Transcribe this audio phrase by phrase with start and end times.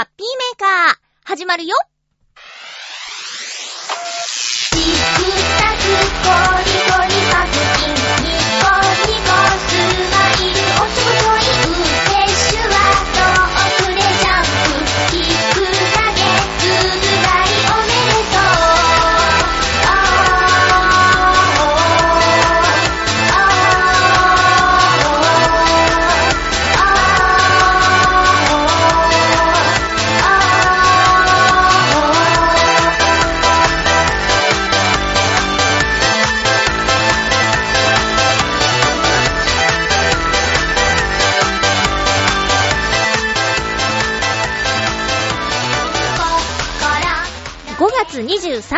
[0.00, 1.76] ハッピーメーカー、始まるよ。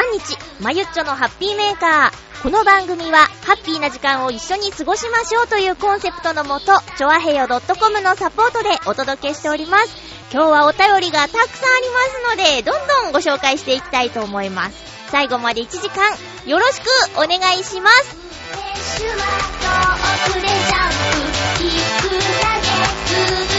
[0.00, 2.42] 日、まゆっちょのハッピーメーカー。
[2.42, 9.94] この番組は、ハッピーな時間を一緒に過ごしましょうというコンセプトのもと、ちょわへよ .com のサポートでお届けしております。
[10.32, 11.80] 今日はお便りがたくさんあ
[12.30, 14.76] りますので、どんどんご紹介していきたいと思います。
[15.10, 16.10] 最後まで1時間、
[16.46, 18.16] よろしくお願いします。
[18.50, 19.16] フレッシュは
[20.28, 20.90] と遅れジャン
[21.58, 21.68] プ聞
[22.08, 22.48] くだ
[23.46, 23.51] け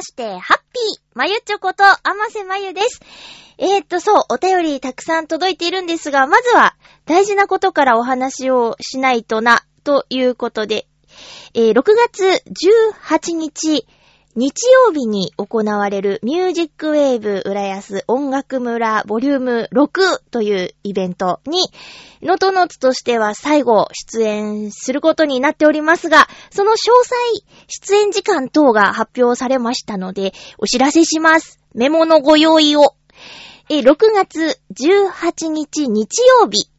[0.00, 3.02] まして、ハッピーまゆちょこと、あませまゆです。
[3.58, 6.74] えー、っと、そう、お便りたくさん届いているんですが、まずは、
[7.04, 10.86] 大事なことからお話をしないとな、ということで、
[11.52, 12.42] えー6月
[13.04, 13.86] 18日、
[14.36, 21.58] 日曜日に行われるミュージックウェーブ浦安音楽村ボリューム6というイベントに、
[22.22, 27.16] ノートノーツとしては最後出演することになっておりますが、その詳細、
[27.66, 31.58] 出演時間等が発表されましたので、お知らせします。
[31.74, 32.94] メモのご用意を。
[33.68, 36.70] 6月18日日曜日、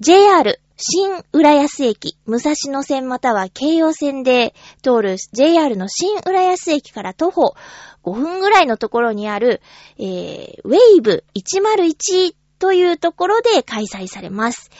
[0.00, 7.54] JR 新浦安駅、武蔵野線または京葉線で通る JR の新浦安駅から徒歩
[8.02, 9.60] 5分ぐらいのところにある、
[9.98, 14.70] えー、ウェイブ101というところで開催されます。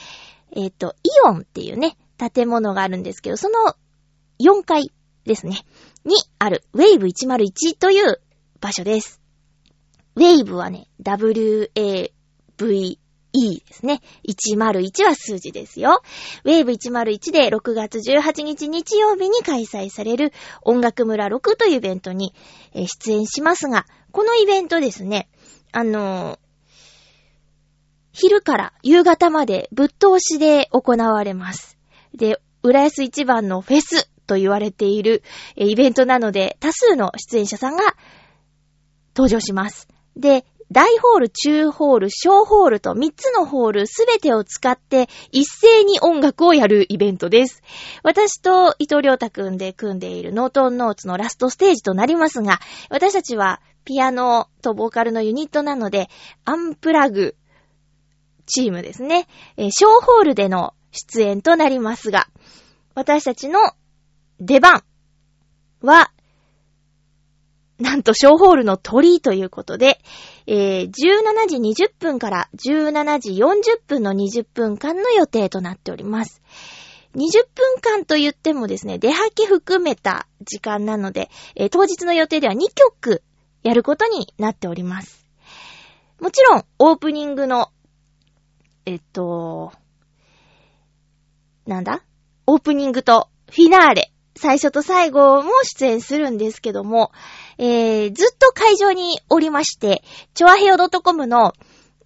[0.53, 3.75] えっ、と、イオンっていうね、建物があるんですけど、その
[4.39, 4.91] 4階
[5.25, 5.59] ですね、
[6.03, 8.19] にあるウェイブ101という
[8.59, 9.21] 場所です。
[10.15, 12.11] ウェイブはね、W-A-V
[13.33, 14.01] E ですね。
[14.27, 16.01] 101は数字ですよ。
[16.43, 22.33] ウェーブ101で6月18日日曜日に開催される音楽村6というイベントに
[22.73, 25.29] 出演しますが、このイベントですね、
[25.71, 26.39] あの
[28.11, 31.77] 昼から夕方までぶっ通しで行われます。
[32.13, 35.23] で、浦安一番のフェスと言われている
[35.55, 37.83] イベントなので、多数の出演者さんが
[39.15, 39.87] 登場します。
[40.15, 47.61] で、大ホール、中ホール、小ホールと3つのホールすべてを使って一斉に音楽をやるイベントです。
[48.03, 56.09] 私と伊藤良太くんで組んでいるノートンノーツのラストステージとなりますが、私たちはピアノとボーカルのユニットなので、
[56.45, 57.35] アンプラグ
[58.45, 59.27] チームですね。
[59.57, 62.27] えー小ホールでの出演となりますが、
[62.95, 63.59] 私たちの
[64.39, 64.83] 出番
[65.81, 66.11] は、
[67.81, 69.99] なんと小ホールの鳥居ということで、
[70.45, 70.91] えー17
[71.47, 76.43] 時20分から17時40分の20分間の予定となっております。
[77.15, 77.17] 20
[77.55, 83.23] 分間と言ってもですね、出はけ含めた時間なので、えー当日の予定では2曲
[83.63, 85.25] やることになっております。
[86.19, 87.71] もちろん、オープニングの、
[88.85, 89.71] えっと、
[91.65, 92.03] なんだ？
[92.45, 97.11] オープニングとフィナーレ、最初と最後も出演するんですけども、
[97.61, 100.01] えー、ずっと会場におりまして、
[100.33, 101.53] チョアヘオ .com の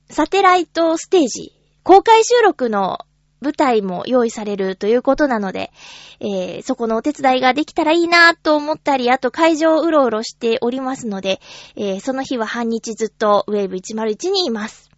[0.09, 1.53] サテライトステージ、
[1.83, 2.99] 公開収録の
[3.39, 5.71] 舞台も用意されるということなので、
[6.19, 11.39] えー、そこのお手伝いができたらいいなと思ったり、あと会場をうろうろしておりますので、
[11.77, 14.89] えー、その日は半日ずっとウェーブ101にいます。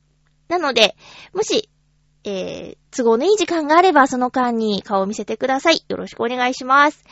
[0.48, 0.96] なので、
[1.34, 1.70] もし、
[2.30, 5.86] えー、都合のいい時間があれば、その間に顔を見せてください。
[5.88, 7.06] よろしくお願いします。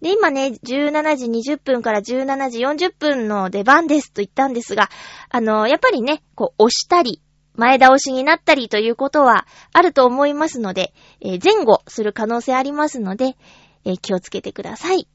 [0.00, 4.88] で、今ね、17時20分から17時40分の出番ですと言ったんですが、
[5.28, 7.20] あの、やっぱりね、こう、押したり、
[7.54, 13.36] 前倒しになったりということはあると思いますので、えー前後する可能性ありますので、
[13.84, 15.06] えー気をつけてください。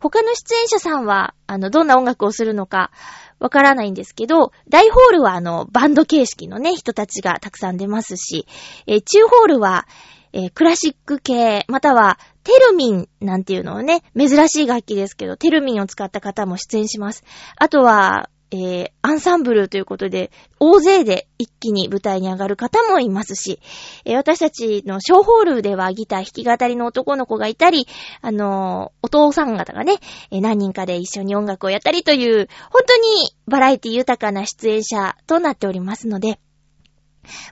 [0.00, 2.90] 他の出演者さんは、あの、どんな音楽をするのか
[3.38, 8.46] わからないんですけど、大ホールはあの、バンド形式のね、人たちがたくさん出ますし、
[8.86, 9.86] えー中ホールは、
[10.32, 17.24] えークラシック系、または、テルミンなんていうのをね、珍しい楽器ですけど、テルミンを使った方も出演します。
[17.56, 23.58] あとは、えーアンサンブルということで、大勢で一気に舞台に上がる方もいますし、
[24.04, 27.88] えー私たちの小ホールではギター弾き語りの男の子がいたり、
[28.20, 29.96] あのーお父さん方がね、
[30.30, 36.38] えー何人かで一緒に音楽をやったりという、本当にバラエティ豊かな出演者となっておりますので、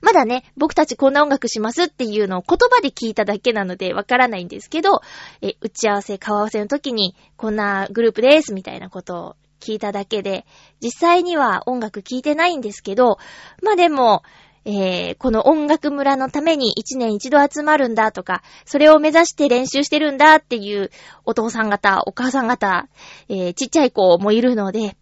[0.03, 5.01] まだね、僕たちこんな音楽しますっていうのを言葉で聞いただけなのでわからないんですけど、
[5.43, 10.45] え、打ち合わせ、顔合わせの時に、こんなグループですみたいなことを聞いただけで、
[10.83, 13.19] 実際には音楽聞いてないんですけど、
[13.63, 14.23] まあでも、
[14.65, 20.91] えー、この音楽村のために一年一度集まるんだとか、それを目指して練習してるんだっていう
[21.25, 22.89] お父さん方、お母さん方、
[23.29, 24.97] えー、ちっちゃい子もいるので、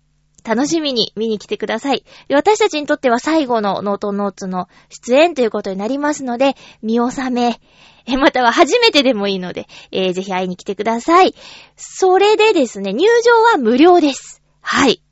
[0.44, 2.04] 楽しみに見に来てください。
[2.30, 7.60] 私たちにとっては最後のノートノーツの出演ということになりますので、見納め、
[8.06, 11.34] えまたは初めてでもいいので、えーぜひ会いに来てください。
[11.76, 14.37] それでですね、入場は無料です。
[14.60, 15.02] はい。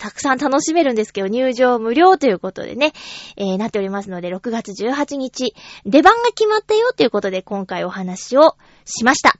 [0.00, 2.92] たくさん楽しめるんですけど、入場無料ということでね、
[3.36, 5.54] えーなっておりますので、6月18日、
[5.84, 8.56] 出番が決まったよということで、今回お話を
[8.86, 9.38] しました。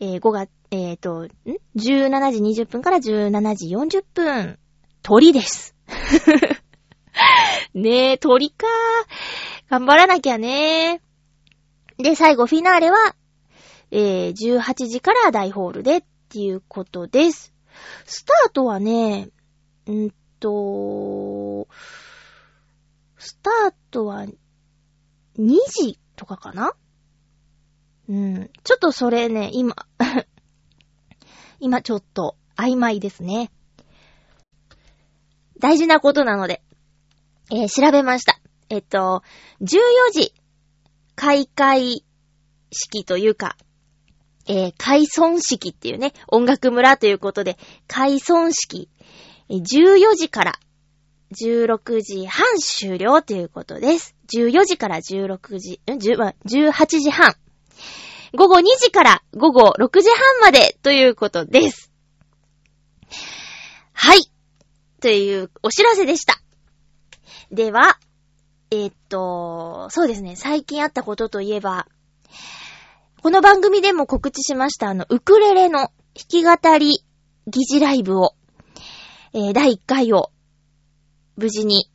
[0.00, 1.30] えー5月、えっ、と、ん
[1.76, 4.58] ?17 時20分から17時40分、
[5.02, 5.74] 鳥です。
[7.72, 8.66] ねえ、鳥か
[9.70, 11.00] 頑張らなきゃね
[11.96, 13.14] で、最後、フィナーレは、
[13.90, 17.53] えー18時から大ホールでっていうことです。
[18.04, 19.28] スタートはね、
[19.86, 21.68] んーと、
[23.18, 24.34] スタートは2
[25.36, 26.72] 時とかかな？
[28.08, 28.50] うん。
[28.62, 29.74] ちょっとそれね、今、
[31.60, 33.50] 今ちょっと曖昧ですね。
[35.58, 36.62] 大事なことなので、
[37.50, 38.38] えー調べました。
[38.68, 39.22] えっと、
[39.62, 39.78] 14
[40.12, 40.34] 時、
[41.14, 42.04] 開会
[42.70, 43.56] 式というか、
[44.46, 47.56] えー開村式っていうね、音楽村ということで、
[47.88, 48.88] 開村式、
[49.50, 50.58] 14時から
[51.32, 54.14] 16時半終了ということです。
[54.34, 57.34] 14時から16時、ん？18時半。
[58.34, 61.92] 午後2時から午後6時半までということです。
[63.92, 64.18] はい。
[65.00, 66.40] というお知らせでした。
[67.50, 67.98] では、
[68.70, 71.86] えーっと、そうですね、最近あったことといえば、
[73.24, 75.90] この番組でも告知しました、あの、ウクレレの弾
[76.28, 77.02] き語り
[77.46, 78.34] 疑似ライブを、
[79.32, 80.30] えー第1回を、
[81.38, 81.90] 無事に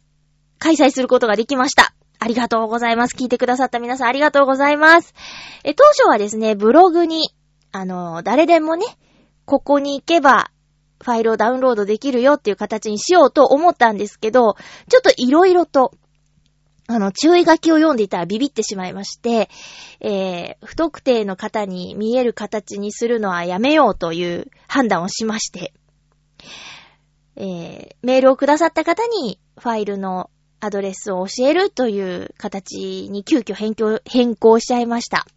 [0.58, 1.94] 開催することができました。
[2.18, 3.16] ありがとうございます。
[3.16, 5.14] 聞いてくださった皆さんありがとうございます。
[5.64, 7.30] え、当初はですね、ブログに、
[7.72, 8.88] あの、誰でもね、
[9.46, 10.50] ここに行けば、
[11.00, 14.56] ファイルをダウンロードできるよっていう形にしようと思ったんですけど、
[14.90, 15.94] ちょっといろいろと、
[16.92, 19.48] あの、注意書きを読んでいたらビビってしまいまして、
[20.00, 25.72] えー、不特定の方に見える形にするのはやめようという判断をしまして、
[27.36, 30.32] えー、メールをくださった方にファイルの
[30.62, 35.28] アドレスを教えるという形に急遽変更、変更しちゃいました。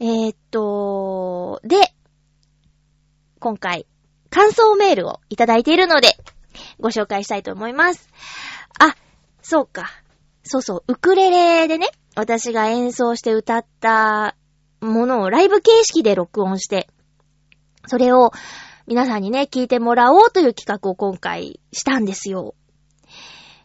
[0.00, 1.92] えーっと、で、
[3.40, 3.86] 今回、
[4.30, 6.16] 感想メールをいただいているので、
[6.80, 8.08] ご紹介したいと思います。
[8.78, 8.96] あ、
[9.42, 10.03] そうか。
[10.44, 14.36] そうそう、ウクレレでね、私が演奏して歌った
[14.80, 16.88] ものをライブ形式で録音して、
[17.86, 18.30] それを
[18.86, 22.54] 皆さんにね、聞いてもらおうという企画を今回したんですよ。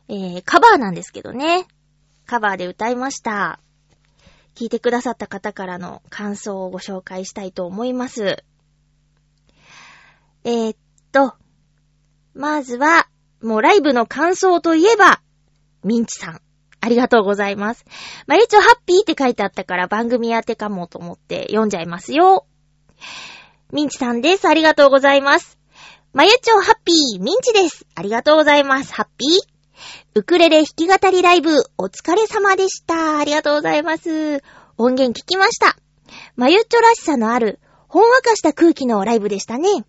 [0.08, 1.68] えー、カバーなんですけどね。
[2.26, 3.60] カバーで歌いました。
[4.56, 8.44] 聞いてくださった方からの感想をご紹介したいと思います。
[10.46, 10.78] えー、っ
[11.12, 11.36] と、
[12.34, 13.10] まずは、
[13.42, 15.22] もうライブの感想といえば、
[15.84, 16.42] ミンチさん。
[16.82, 17.86] ありがとうございます。
[18.28, 22.46] まゆちょハッピーって書いてあったから番組宛てかもと思って読んじゃいますよ。
[23.72, 24.48] ミンチさんです。
[24.48, 25.60] ありがとうございます。
[26.14, 27.86] まゆちょハッピー、ミンチです。
[27.96, 28.94] ありがとうございます。
[28.94, 29.30] ハッピー。
[30.16, 33.20] ウクレレ弾き語りライブ、お疲れ様でした。
[33.20, 34.42] ありがとうございます。
[34.78, 35.78] 音源聞きました。
[36.36, 39.86] まゆっちょらしさのある、ほんわかした空気のライブでしたね。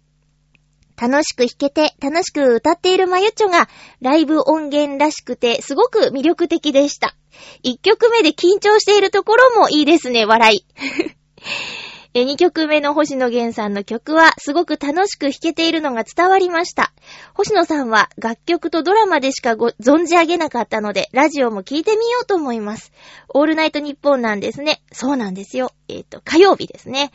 [1.00, 3.70] 楽しく弾けて、楽しく歌っているまゆっちょが、
[4.02, 7.16] ライブ音源らしくて、すごく魅力的でした。
[7.62, 10.66] 一曲目で緊張しているところもいいですね、笑い。
[12.12, 16.92] え、2曲目の星野源さんの曲はすごく楽しく弾けているのが伝わりました。
[17.32, 22.92] 星野さんは楽曲とドラマでしかご存じ上げなかったので、ラジオも聴いてみようと思います。
[23.28, 24.82] オールナイトニッポンなんですね。
[24.92, 25.72] そうなんですよ。
[25.88, 27.12] えっ、と、火曜日ですね。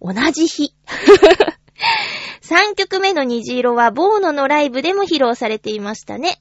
[0.00, 0.74] 同じ日。
[2.42, 6.40] 3曲目の虹色はボーノのライブでも披露されていましたね。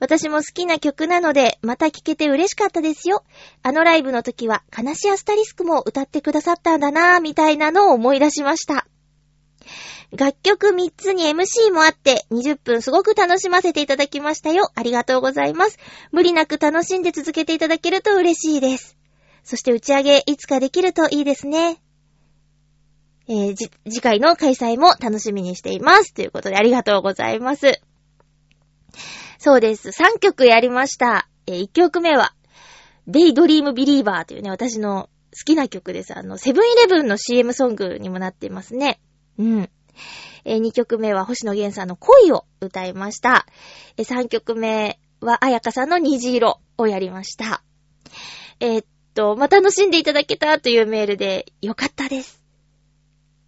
[0.00, 3.24] 私も好きな曲なので、また聴けて嬉しかったですよ。
[3.62, 8.86] あのライブの時は、悲しいアスタリスクも歌ってくださったんだなぁ、みたいなのを思い出しました。
[10.12, 14.70] 楽曲3つに MC もあって、20分すごく楽しませていただきましたよ。
[14.74, 15.78] ありがとうございます。
[16.10, 18.96] 無理なく楽しんで続けていただけると嬉しいです。
[19.44, 21.80] そして打ち上げいつかできるといいですね。
[23.32, 26.12] えー、じ、次回の開催も楽しみにしています。
[26.12, 27.80] ということでありがとうございます。
[29.38, 29.90] そうです。
[29.90, 31.28] 3曲やりました。
[31.46, 32.34] えー、1曲目は、
[33.06, 36.18] デイドリームビリーバーというね、私の好きな曲です。
[36.18, 39.00] あの、セブンイレブンの CM ソングにもなっていますね。
[39.38, 39.70] うん。
[40.44, 43.46] えー、2曲目は星野源さんの恋を歌いました。
[43.96, 47.62] えー、3曲目は彩香さんの虹色をやりました。
[48.58, 52.39] えーっと、まあ、楽しんでいただけたというメールでよかったです。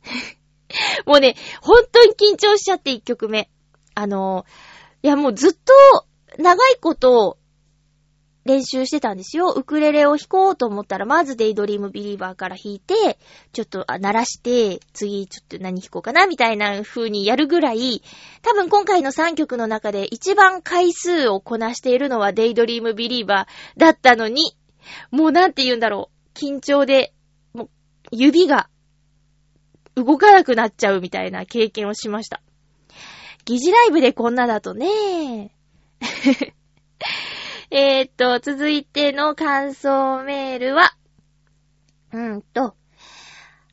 [1.06, 3.50] もうね、本当に緊張しちゃって1曲目。
[3.94, 4.46] あの、
[5.02, 6.06] いやもうずっと
[6.38, 7.38] 長いこと
[8.44, 9.50] 練習してたんですよ。
[9.50, 13.18] ウクレレを弾こうと思ったら、まずデイドリームビリーバーから弾いて、
[13.52, 18.02] ちょっと鳴らして、次ちょっと何弾こうかなみたいな風にやるぐらい、
[18.42, 24.56] 多分今回の3曲の中で一番回数をこなしているのはデイドリームビリーバーだったのに、
[25.12, 26.38] もうなんて言うんだろう。
[26.38, 27.12] 緊張で、
[27.52, 27.68] もう
[28.10, 28.68] 指が
[29.94, 32.42] 動かなくなっちゃうみたいな経験をしました。
[33.44, 35.54] 疑似ライブでこんなだとね。
[37.70, 40.94] えっと、続いての感想メールは、
[42.12, 42.76] うんと、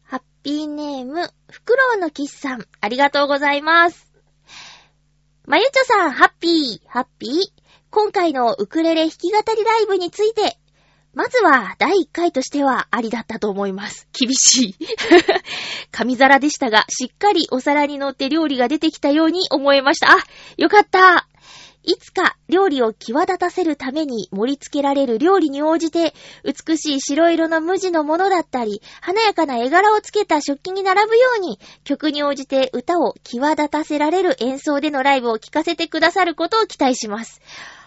[0.04, 4.10] ハッピーネーム、フクロウのキスさん、ありがとうございます。
[5.46, 7.32] まゆちょさん、ハッピー、ハッピー。
[7.92, 10.60] 今回のウクレレ弾き語りライブについて、
[11.13, 14.08] まずは第1回としてはありだったと思います。
[14.13, 14.75] 厳しい。
[15.92, 20.12] 紙皿でしたが、しっかりお皿に乗って料理が出てきたように思えました。
[20.12, 20.18] あ、
[20.58, 21.28] よかった。
[21.84, 26.13] いつか料理を際立たせるために盛り付けられる料理に応じて、
[26.44, 37.42] 美しい白色の無地のものだったり、華やかな絵柄をつけた食器に並ぶように、曲に応じて歌を際立たせられる演奏でのライブを聴かせてくださることを期待します。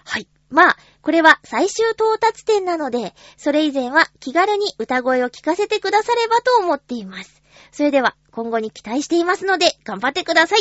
[0.04, 0.26] はい。
[0.52, 7.42] まあ、これは最終到達点なので、それ以前は気軽に歌声を聞かせてくださればと思っています。
[7.72, 10.60] それでは、今後に期待していますので、頑張ってください。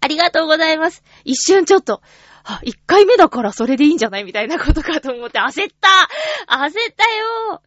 [0.00, 1.02] ありがとうございます。
[1.24, 2.00] 一瞬ちょっと、
[2.44, 5.88] あ、一回目だからそれでいいんじゃないみたいなことかと思って焦った
[6.46, 7.62] 焦ったよ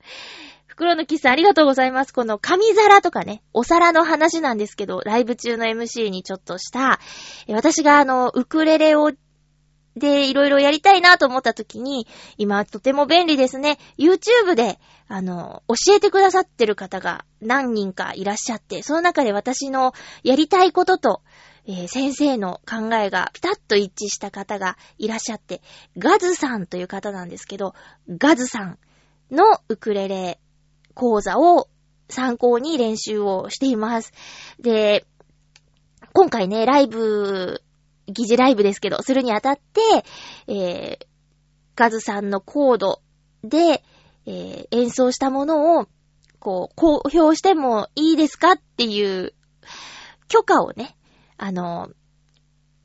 [0.68, 2.14] 袋のキスありがとうございます。
[2.14, 7.00] この紙皿とかね、お皿の話なんですけど、ライブ中の MC にちょっとした、
[7.50, 9.12] 私があの、ウクレレを
[9.96, 12.08] で、いろいろやりたいなと思った時に、
[12.38, 13.78] 今とても便利ですね。
[13.98, 19.94] YouTube で、あの、教えてくださってる方が何人かいらっしゃって、その中で私の
[20.24, 21.22] やりたいことと、
[21.68, 25.62] えー先生の考えがピタッと一致した方がいらっしゃって、
[25.98, 27.76] ガズさんという方なんですけど、
[28.10, 28.80] ガズさん
[29.30, 30.40] のウクレレ
[30.94, 31.68] 講座を
[32.10, 34.12] 参考に練習をしています。
[34.60, 35.06] で、
[36.14, 37.62] 今回ね、ライブ、
[38.12, 39.82] 疑似ライブですけど、するにあたって、
[40.48, 41.06] えー、
[41.76, 43.02] ガズさんのコード
[43.44, 43.84] で、
[44.26, 45.88] えー演奏したものを、
[46.40, 49.34] こう、公表してもいいですかっていう
[50.28, 50.96] 許可をね、
[51.38, 51.90] あの、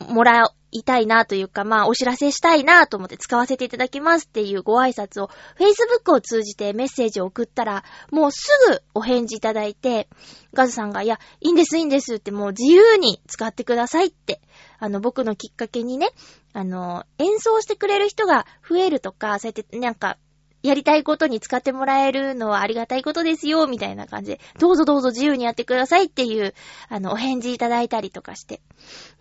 [0.00, 10.08] もらいたいなというか、まあ、お知らせしたいなと思って使わせていただきますっていうご挨拶を、Facebook を通じてメッセージを送ったら、もうすぐお返事いただいて、
[10.52, 14.40] ガズさんが、いや、いいんです、いいんですって、もう自由に使ってくださいって、
[14.78, 16.10] あの、僕のきっかけにね、
[16.52, 20.18] あの、演奏してくれる人が増えるとか、そうやって、なんか、
[20.62, 26.54] やりたいことに使ってもらえるのはありがたいことですよ、みたいな感じで、どうぞどうぞ自由にやってくださいっていう、
[26.88, 28.60] あの、お返事いただいたりとかして。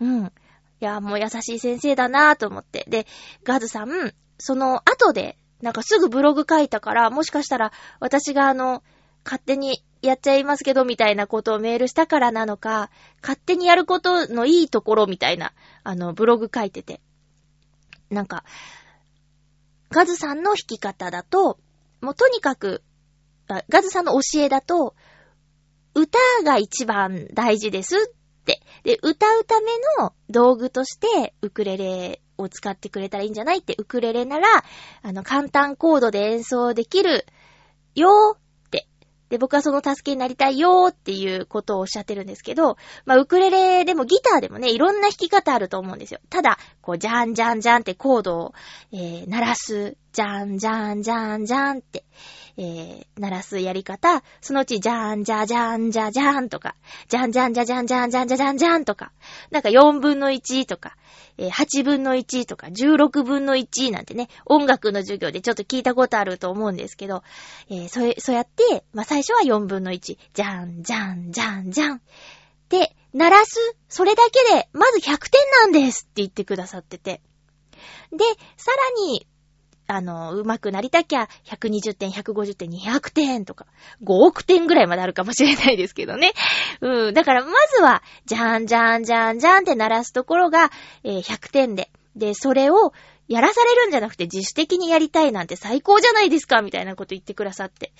[0.00, 0.24] うん。
[0.26, 0.30] い
[0.80, 2.84] や、もう優しい先生だなぁと思って。
[2.88, 3.06] で、
[3.44, 8.82] ガズさん、その後で、なんかすぐブログ書いたから、もしかしたら私があの、
[9.24, 12.90] 勝手にやっちゃいますけど、みたいなことをメールしたからなのか、
[13.22, 15.52] 勝手にやることのいいところみたいな、
[15.84, 17.00] あの、ブログ書いてて。
[18.10, 18.44] なんか、
[19.90, 21.58] ガズさんの弾き方だと、
[22.00, 22.82] もうとにかく、
[23.68, 24.94] ガズさんの教えだと、
[25.94, 28.60] 歌が一番大事ですって。
[28.84, 34.46] で、歌うための道具として、ウクレレを使ってくれたらいいんじゃないって、ウクレレなら、
[35.02, 37.24] あの、簡単コードで演奏できる
[37.94, 38.36] よ。
[39.28, 46.20] で、僕はその助けになりたいよーっていうことをおっしゃってるんですけど、まあ、ウクレレでもギターでもね、いろんな弾き方あると思うんですよ。
[46.30, 48.54] ただ、こう、じゃんじゃんじゃんってコードを、
[48.92, 52.04] えー、鳴らす、じゃんじゃんじゃんじゃんって、
[52.58, 56.74] えー、鳴らすやり方、そのうち、ジャンジャジャンジャジャンとか、
[57.08, 59.12] ジャンジャンジャジャンジャンジャンジャジャンジャンとか、
[59.50, 60.96] なんか4分の1とか、
[61.38, 67.22] えー8分の1とか、16分の1なんてね、音楽の授業でちょっと聞いたことあると思うんですけど、
[67.68, 72.00] えーそれ、そうやって、まあ、最初は4分の1、ジャン、ジャン、ジャン、ジャン。
[72.68, 77.20] で、鳴らす、それだけで、まず100点なんですって言ってくださってて。
[78.12, 78.24] で、
[78.56, 79.26] さらに、
[79.86, 83.66] あの、上手くなりたきゃ、120点、150点、200点とか、
[84.02, 86.32] 5億点ぐらいまであるかもしれないですけどね。
[86.80, 87.14] うん。
[87.14, 90.70] だから、まずは、じゃんじゃんじゃんじゃんって鳴らすところが、
[91.04, 91.90] えー100点で。
[92.16, 92.92] で、それを、
[93.28, 97.92] やらされるんじゃなくて自主的にやりたいなんて最高じゃないですかみたいなこと言ってくださって。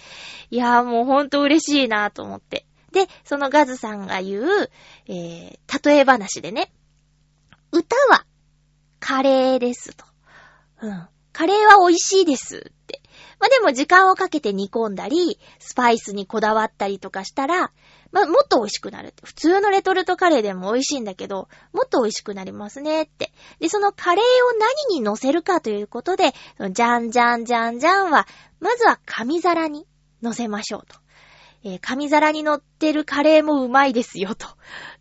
[0.51, 2.65] いやーもうほんと嬉しいなと思って。
[2.93, 4.71] で、そのガズさんが言う、
[5.09, 6.73] えー、例え話でね、
[7.73, 8.25] 歌は
[9.01, 10.05] カレーですと。
[10.83, 11.09] うん。
[11.37, 13.03] カレーは美味しいですって。
[13.39, 17.73] まあ、でも時間をかけて煮込んだり、スパイスにこだわったりとかしたら、
[18.11, 19.13] まあ、もっと美味しくなる。
[19.23, 23.35] 普通のレトルトカレーでも美味しいんだけど、もっと美味しくなりますねって。
[23.61, 26.33] で、そのカレーを何に乗せるかということで、
[26.71, 28.27] じゃんじゃんじゃんじゃんは、
[28.59, 29.87] まずは紙皿に
[30.23, 30.97] 乗せましょうと。
[31.65, 34.47] えー紙皿に乗ってるカレーもうまいですよと。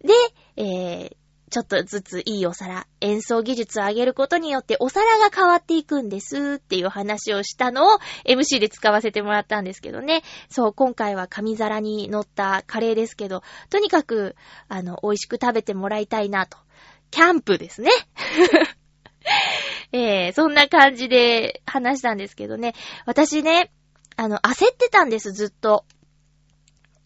[0.04, 0.14] で、
[0.58, 1.16] えー
[1.56, 10.24] ちょっとずついいお皿、演奏技術を上げることによってお皿が変わっていくんですっていう話をしたのを MC で使わせてもらったんですけどね。
[10.50, 14.36] そう、今回は紙皿に乗ったカレーですけど、とにかく、
[14.68, 16.58] あの、美味しく食べてもらいたいなと。
[17.10, 17.90] キャンプですね。
[19.94, 22.74] えー、そんな感じで話したんですけどね。
[23.06, 23.72] 私ね、
[24.18, 25.86] あの、焦ってたんです、ずっと。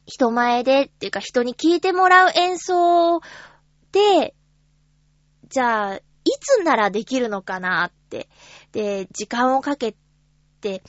[0.08, 3.22] 人前でっていうか人に聞いてもらう演奏
[3.92, 4.34] で、
[5.50, 6.02] じゃあ、い
[6.40, 8.30] つならできるのかなって。
[8.72, 9.96] で、時間をかけ
[10.62, 10.84] て、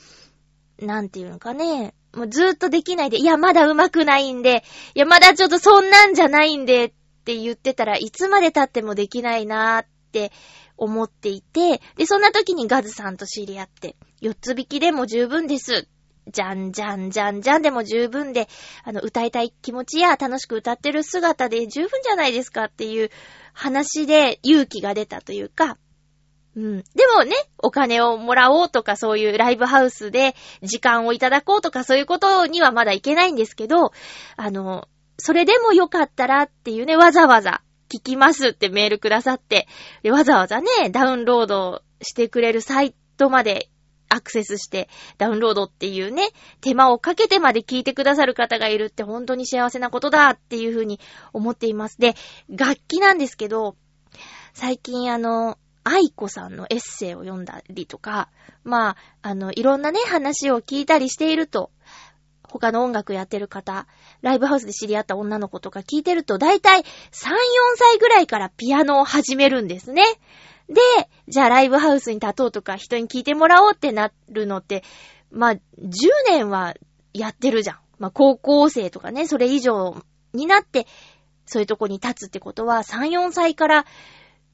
[0.79, 1.93] なんていうのかね。
[2.13, 4.63] もうずーっとできないで、いや、まだ上手くないんで、
[4.95, 6.93] いや、まだちょっとそんなんじゃないんでっ
[7.23, 10.31] て言ってたらいつまで経ってもできないなーって
[10.77, 15.87] 思っていて、で、そんな時にガズさんと知り合って、四つ引きでも十分です。
[16.27, 18.47] じゃんじゃんじゃんじゃんでも十分で、
[18.83, 23.09] あの、歌いたい気持ちや楽しく歌ってる姿で十分じゃないですかっていう
[23.53, 25.77] 話で勇気が出たというか、
[26.55, 26.77] うん。
[26.79, 26.83] で
[27.15, 33.93] もね、お金をもらおうとかそういうライブハウスで時間をいただこうとかそういうことにはまだいけないんですけど、
[34.35, 34.87] あの、
[35.17, 39.67] それでもよかったらっていうね、わざわざ聞きますってメールくださって、
[40.09, 43.69] わざわざね、ダウンロードしてくれるサイトまで
[44.13, 50.99] アクセスしてダウンロードっていうね、手間をかけてまで聞いてくださる方がいるって本当に幸せなことだっていうふうに
[51.33, 51.97] 思っています。
[51.99, 52.15] で、
[52.49, 53.75] 楽器なんですけど、
[54.53, 58.29] 最近あの、愛子さんのエッセイを読んだりとか、
[58.63, 61.71] まあ、あの、いろんなね、話を聞いたりしていると、
[62.51, 63.87] 他の音楽やってる方、
[64.21, 66.87] ライブハウスで知り合った女の子とか聞いてると、だいたい3、4
[67.75, 70.03] 歳ぐらいからピアノを始めるんですね。
[70.71, 70.79] で、
[71.27, 74.83] じゃあライブハウスに立とうとか人に聞いてもらおうってなるのって、
[75.29, 75.59] まあ、10
[76.29, 76.75] 年は
[77.13, 77.79] やってるじゃん。
[77.99, 80.03] まあ、高校生とかね、それ以上
[80.33, 80.87] になって、
[81.45, 83.85] そういうとこに立つってことは、3、4歳から、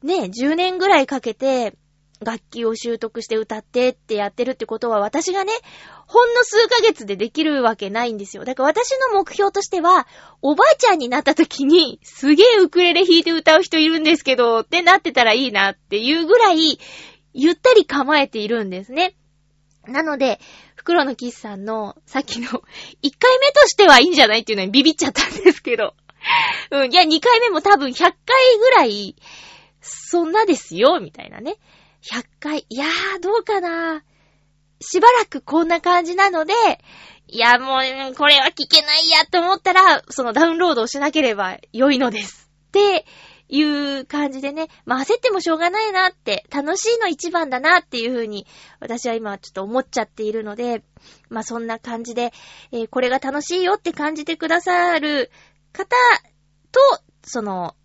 [0.04, 1.76] ね、10年ぐらいかけて、
[2.24, 5.54] 楽器を習得して歌ってってやってるってことは、私がね、
[6.08, 8.46] ほんの数ヶ月でできるわけないんですよ。
[8.46, 10.08] だから私の目標としては、
[10.42, 16.80] おばあちゃんになった時に、すげえウクレレ弾いて歌う人いるんですけど、ってなってたらいいなっていうぐらい、
[17.34, 19.16] ゆったり構えているんですね。
[19.86, 20.40] なので、
[20.76, 22.62] 袋のキスさんの、さっきの、1回
[23.40, 25.94] 目としてはいいんじゃないっていうのにビビっちゃったんですけど。
[26.72, 28.16] うん、いや、2回目も多分100回
[28.60, 29.16] ぐらい、
[29.82, 31.58] そんなですよ、みたいなね。
[32.02, 34.04] 100回、いやー、どうかな。
[34.80, 36.54] しばらくこんな感じなので、
[37.28, 37.80] いや、も
[38.12, 42.50] う、これは聞けないやと思ったら、そのダウンロードをしなければ良いのです。
[42.68, 43.06] って
[43.50, 48.46] いう感じでね、まあ焦ってもしょうがないなって、楽しいの一番だなっていう風に、
[48.80, 50.84] 私は今ちょっと思っちゃっているので、
[51.30, 52.34] まあそんな感じで、
[52.72, 55.32] えーこれが楽しいよって感じてくださる
[55.74, 55.96] 方
[56.72, 56.80] と、
[57.24, 57.76] その、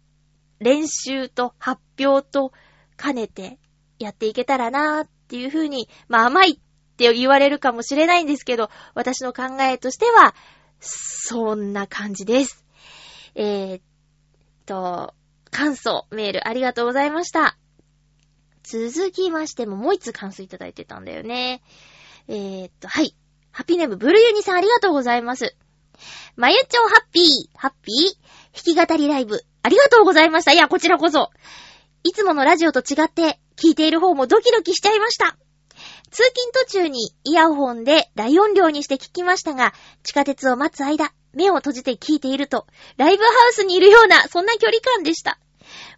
[0.60, 2.52] 練習と発表と
[2.96, 3.58] 兼ねて
[4.02, 6.54] やっていけたらなーっていう風に、まあ甘いっ
[6.96, 10.34] て言われるかもしれないんですけど、私の考えとしては、
[10.80, 12.64] そんな感じです。
[13.34, 13.82] えー、っ
[14.66, 15.14] と、
[15.50, 17.56] 感想、メールありがとうございました。
[18.62, 21.62] 続きましてももう一つ感想いただいてたんだよね。
[22.28, 23.16] えー、っと、はい。
[23.50, 25.54] ハッピーネーム、ブルユニさんありがとうございます。
[26.36, 30.52] まゆちょハッピー、ハッピー、弾き語りライブ、ありがとうございました。
[30.52, 31.30] いや、こちらこそ。
[32.02, 35.36] いつものラジオと違って、聞いている方もドキドキしちゃいました。
[36.10, 42.66] 通勤途中にイヤホンで大音量にして聞きましたが、地下鉄を待つ間、目を閉じて聞いていると、
[42.98, 45.38] ライブハウスにいるような、そんな距離感でした。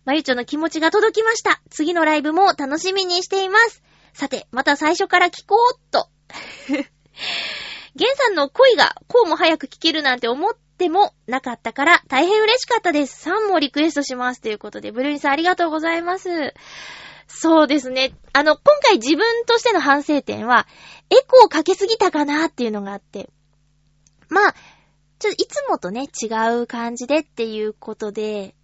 [0.05, 1.61] まゆちょの気持ちが届きました。
[1.71, 3.83] 次のライブも楽しみにしています。
[4.13, 6.09] さて、また最初から聞こうっと。
[7.97, 13.29] ゲンさんの声がこうも早く聞けるなんて思ってもなかったから大変嬉しかったです。
[13.29, 14.41] 3もリクエストします。
[14.41, 16.55] ということで、ブルーニさんありがとうございます。
[17.27, 18.13] そうですね。
[18.33, 20.67] あの、今回自分としての反省点は、
[21.11, 23.31] エコーかけすぎたかなっていうのがあって。
[24.29, 24.53] まあ、
[25.19, 26.27] ちょっといつもとね、違
[26.61, 28.55] う感じでっていうことで、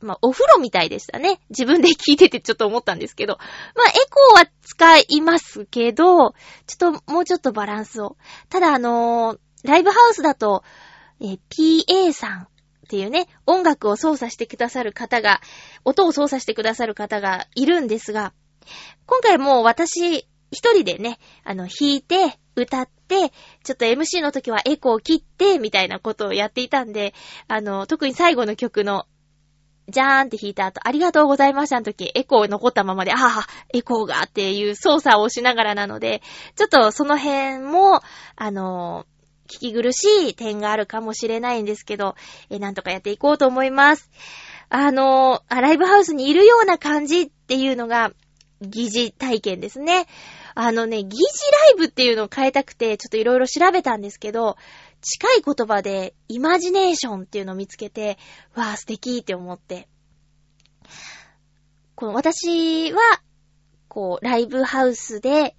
[0.00, 1.40] まあ、お風呂みたいでしたね。
[1.50, 3.38] 自分で聞いててちょっと思ったんですけど。
[3.74, 6.34] まあ、エコーは使いますけど、
[6.66, 8.16] ちょっと、もうちょっとバランスを。
[8.48, 10.62] ただ、あのーライブハウスだと、
[11.20, 12.48] え PA さん
[12.86, 15.40] っていうね、音楽を操作してくださる方が、
[15.84, 18.32] 音を操作してくださる方がいるんですが、
[19.06, 23.30] 今回もう私一人でね、あの、弾いて、歌って、
[23.64, 27.12] ちょっと MC の時はエコーを切って、みたいなことをやっていたんで、
[27.48, 29.04] あの、特に最後の曲の、
[29.88, 36.22] じゃーんって弾いた後、ありがとうございましたの時、エコー残ったままで、ああ、エコーがっていう操作をしながらなので、
[36.56, 38.00] ちょっとその辺も、
[38.36, 39.06] あの、
[39.46, 42.14] 聞き苦しい点があるかもしれないんですけど、
[42.50, 44.10] え、なんとかやっていこうと思います。
[44.68, 48.12] あの、あライブハウスにいるような感じっていうのが、
[48.60, 50.06] 疑似体験ですね。
[50.54, 54.56] あのね、疑似ライブっていうのを変えたくて、ちょっといろいろ調べたんですけど、
[55.02, 58.18] 近い言葉で、イマジネーションっていうのを見つけて、
[58.54, 59.88] わあ、素敵って思って。
[61.94, 63.00] この私は、
[63.88, 65.54] こう、ライブハウスで、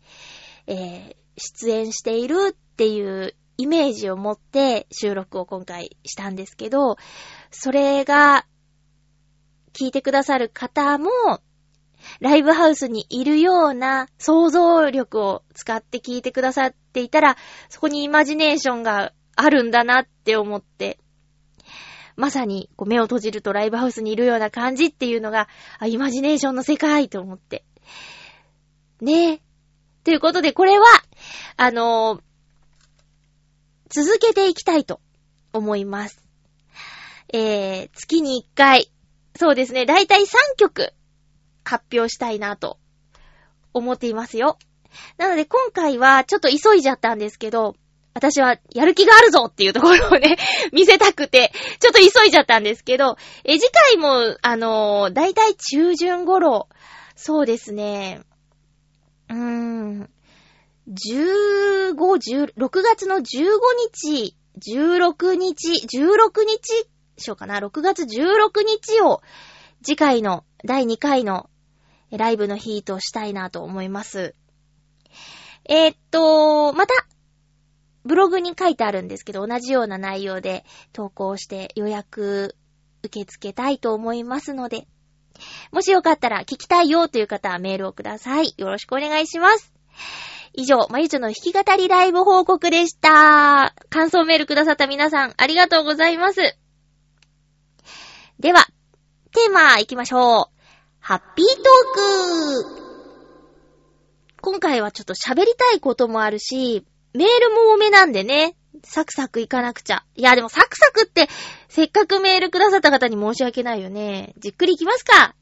[0.65, 6.97] えー出演しているっていうイメージを持って収録を今回したんですけど、
[7.51, 8.45] それが、
[9.73, 11.09] 聞いてくださる方も、
[12.19, 17.37] ライブハウスにいるような想像力を使って聞いてくださっていたら、
[17.69, 20.99] そこにイマジネーションがあるんだなって思って、
[22.15, 25.47] まさにこう目を閉じるとライブハウスにいるような感じっていうのが、
[25.79, 27.63] あ、イマジネーションの世界と思って。
[29.01, 29.41] ねえ。
[30.03, 30.85] ということで、これは、
[31.57, 32.26] あのー
[33.89, 34.99] 続けていきたいと
[35.53, 36.21] 思います。
[37.33, 38.91] えー、月に1回、
[39.35, 40.93] そうですね、だいたい3曲
[41.63, 42.79] 発表したいなと
[43.73, 44.57] 思っていますよ。
[45.17, 47.75] なので今回はちょっと急いじゃったんですけど、
[48.13, 50.37] 私はやる気があるぞっていうところをね、
[50.73, 56.67] 見せたくて、ちょっと急いじゃったんですけど、え、次回も、あのーだいたい中旬頃、
[57.15, 58.21] そうですね、
[59.29, 60.09] うーん、
[60.87, 63.21] 15、10 6月の15
[63.93, 69.21] 日、16日、16日、しようかな、6月16日を
[69.83, 71.49] 次回の第2回の
[72.09, 74.33] ライブの日としたいなと思います。
[75.65, 76.93] えーっと、また、
[78.05, 82.55] ブログに書いてあるんですけど、同じような内容で投稿して予約
[83.03, 84.87] 受け付けたいと思いますので、
[85.73, 88.53] もしよかったら聞きたいよという方はメールをください。
[88.57, 89.73] よろしくお願いします。
[90.59, 93.75] 以上、まゆちょの弾き語りライブ報告でした。
[93.91, 96.57] 感想メールくださった皆さん、ありがとうございます。
[98.39, 98.65] では、
[99.33, 100.61] テーマ行きましょう。
[100.99, 101.63] ハッピートー
[102.73, 102.87] ク
[104.41, 110.05] 今回はちょっと喋りたいこともあるし、メールも多めなんでね、サクサクいかなくちゃ。
[110.15, 111.29] いや、でもサクサクって、
[111.69, 114.33] せっかくメールくださった方に申し訳ないよね。
[114.39, 115.35] じっくりいきますか。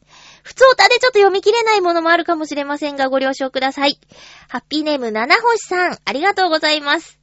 [0.46, 4.00] 普通歌でちょっと読み切れないものもあるかもしれませんが、ご了承ください。
[4.48, 7.20] ハッピーネーム七星さん、ありがとうございます。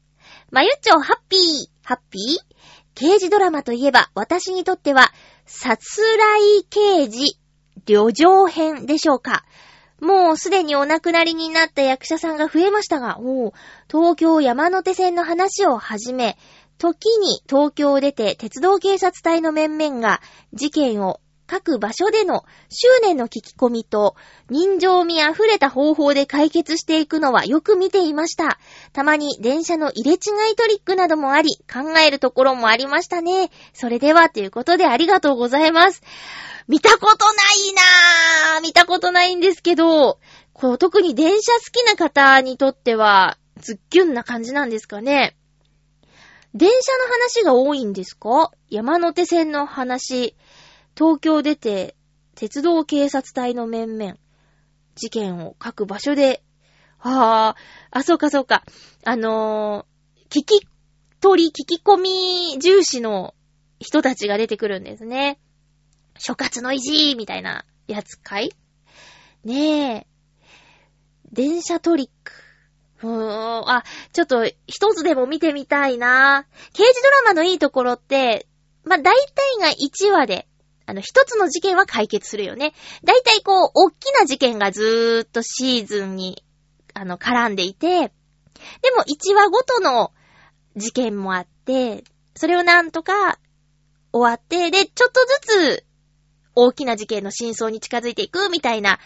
[0.50, 1.40] まゆっちょ、ハッピー、
[1.86, 2.54] ハッピー？
[2.96, 5.12] 刑事ドラマといえば、私にとっては、
[5.46, 7.38] 殺来刑事、
[7.86, 9.44] 旅情編でしょうか。
[10.00, 13.54] もうすでにお亡くなりになった役者さんが増えましたが、お
[13.88, 16.36] 東京山手線の話をはじめ、
[16.76, 20.20] 時に東京を出て鉄道警察隊の面々が
[20.52, 21.20] 事件を
[21.52, 24.16] 各場所での執念の聞き込みと
[24.48, 28.58] 人情味あふれた方法で解決していくのはよく見ていました。
[28.94, 30.16] たまに電車の入れ違
[30.50, 33.50] いトリックなどもあり、考えるところもありましたね。
[33.74, 36.00] それではということでありがとうございます。
[36.68, 37.74] 見たことない
[38.54, 40.20] なぁ見たことないんですけど、
[40.54, 45.36] こう特に電車好きな方にとっては、ズッキュンな感じなんですかね。
[46.54, 48.50] 電車の話が多いんですか？
[48.70, 50.34] 山手線の話、
[50.96, 51.96] 東京出て、
[52.34, 54.16] 鉄道警察隊の面々、
[54.94, 56.42] 事件を各場所で、
[56.98, 57.56] あ
[57.90, 58.62] あ、あ、そうかそうか。
[59.04, 60.66] あのー、聞き
[61.20, 63.34] 取り、聞き込み重視の
[63.80, 65.40] 人たちが出てくるんですね。
[66.18, 68.52] 諸葛の意地みたいなやつかい？
[69.44, 70.06] ねえ。
[71.32, 72.32] 電車トリック。
[73.02, 76.46] うーん、あ、ちょっと一つでも見てみたいな。
[76.72, 78.46] 刑事ドラマのいいところって、
[78.84, 79.14] まあ、大
[79.58, 80.46] 体が1話で、
[80.92, 82.74] あの、一つの事件は解決するよね。
[83.02, 86.44] 大体こう、大きな事件がずーっとシーズンに、
[86.92, 90.12] あの、絡んでいて、でも1話ごとの
[90.76, 93.38] 事件もあって、それをなんとか
[94.12, 95.86] 終わって、で、ちょっとずつ
[96.54, 98.98] 大きな事件の真相に近づいていくみたいな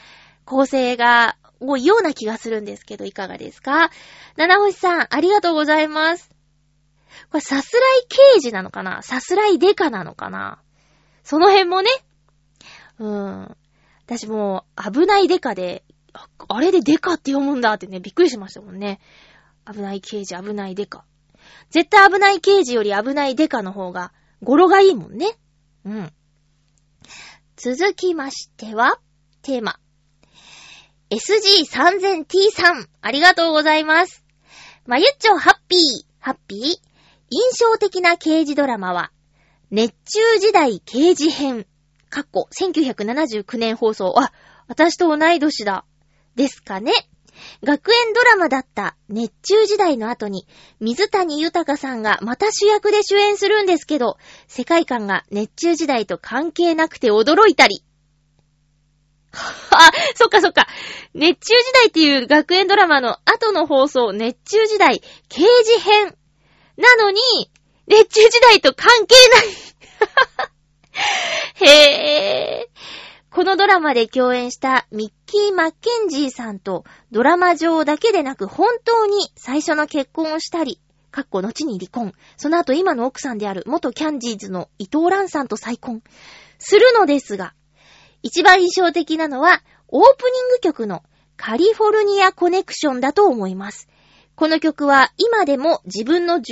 [0.44, 3.90] 構成が多いような気がするんですけど、いかがですか？
[4.36, 6.30] 七星さん、ありがとうございます。
[7.30, 9.02] これ、さすらい刑事なのかな？
[9.02, 10.60] さすらいデカなのかな？
[11.26, 11.90] その辺もね。
[13.00, 13.56] うん。
[14.06, 15.84] 私もう、危ないデカで、
[16.48, 19.00] あれでデカって読むんだってね、びっくりしましたもんね。
[19.68, 21.04] 危ない刑事、危ないデカ。
[21.70, 25.36] 絶対危ない刑事より危ないデカの方が、語呂がいいもんね。
[25.84, 26.12] うん。
[27.56, 29.00] 続きましては、
[29.42, 29.80] テーマ。
[31.10, 34.22] SG3000T さん、ありがとうございます。
[34.86, 35.80] まゆっちょハッピー、
[36.20, 36.60] ハッピー？
[37.30, 39.10] 印象的な刑事ドラマは、
[39.70, 41.66] 熱中時代刑事編。
[42.08, 44.14] かっこ、1979年放送。
[44.16, 44.32] あ、
[44.68, 45.84] 私と同い年だ。
[46.36, 46.92] ですかね。
[47.64, 50.46] 学園ドラマだった熱中時代の後に、
[50.78, 57.82] 水谷豊さんがまた主役で主演するんですけど、世界観が熱中時代と関係なくて驚いたり。
[59.32, 60.68] あ、そっかそっか。
[61.12, 66.16] 熱中時代っていう学園ドラマの後の放送、熱中時代刑事編。
[66.76, 67.20] なのに、
[67.86, 69.42] 熱中時代と関係な
[71.64, 71.66] い。
[71.68, 72.76] へぇ。
[73.30, 82.14] このドラマで共演したミッキー・マッケンジーさんとドラマ上だけでなく本当に最初の結婚をしたり、かっこ後に離婚。
[82.36, 86.02] その後今の奥さんである元キャンジーズの伊藤蘭さんと再婚。
[86.58, 87.54] するのですが、
[88.22, 91.02] 一番印象的なのはオープニング曲の
[91.36, 93.88] カリフォルニアコネクションだと思います。
[94.36, 96.42] この曲は今でも自分の18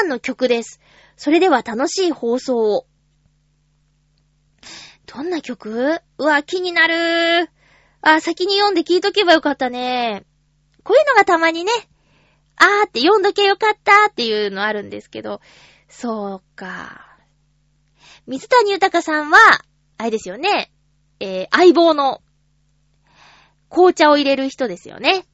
[0.00, 0.80] 番の曲です。
[1.16, 2.86] それでは楽しい放送を。
[5.04, 6.00] どんな曲？
[6.16, 7.50] うわ、気になる
[8.00, 10.24] あ、先に読んで聞いとけばよかったね。
[10.84, 11.72] こういうのがたまにね、
[12.56, 15.42] あーって読んどけよかったっていうのあるんですけど、
[15.86, 17.18] そうか。
[18.26, 19.38] 水谷豊さんは、
[19.98, 20.72] あれですよね、
[21.20, 22.22] えー、相棒の
[23.68, 25.26] 紅茶を入れる人ですよね。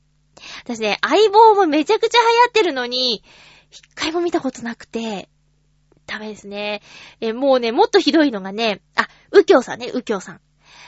[0.64, 3.22] 私ね、相棒もめちゃくちゃ流行ってるのに、
[3.70, 5.28] 一回も見たことなくて、
[6.06, 6.82] ダメですね。
[7.20, 10.40] え、もうね、もっとひどいのがね、あ、右京さんね、右京さん。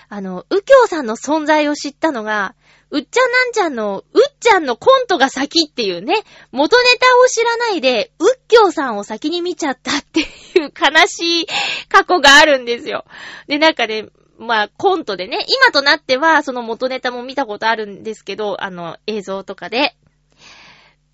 [0.08, 2.54] あの、右京さんの存在を知ったのが、
[2.90, 6.14] うっちゃなんちゃんの、うっちゃんのコントが先っていうね、
[6.52, 10.26] 元ネタを知らないで、うっきょうさんを先に見ちゃったっていう
[10.58, 11.46] 悲しい
[11.88, 13.04] 過去があるんですよ。
[13.48, 14.06] で、なんかね、
[14.38, 19.96] まあ、コントでね、今となっては、その元ネタも見たことあるんですけど、あの、映像とかで、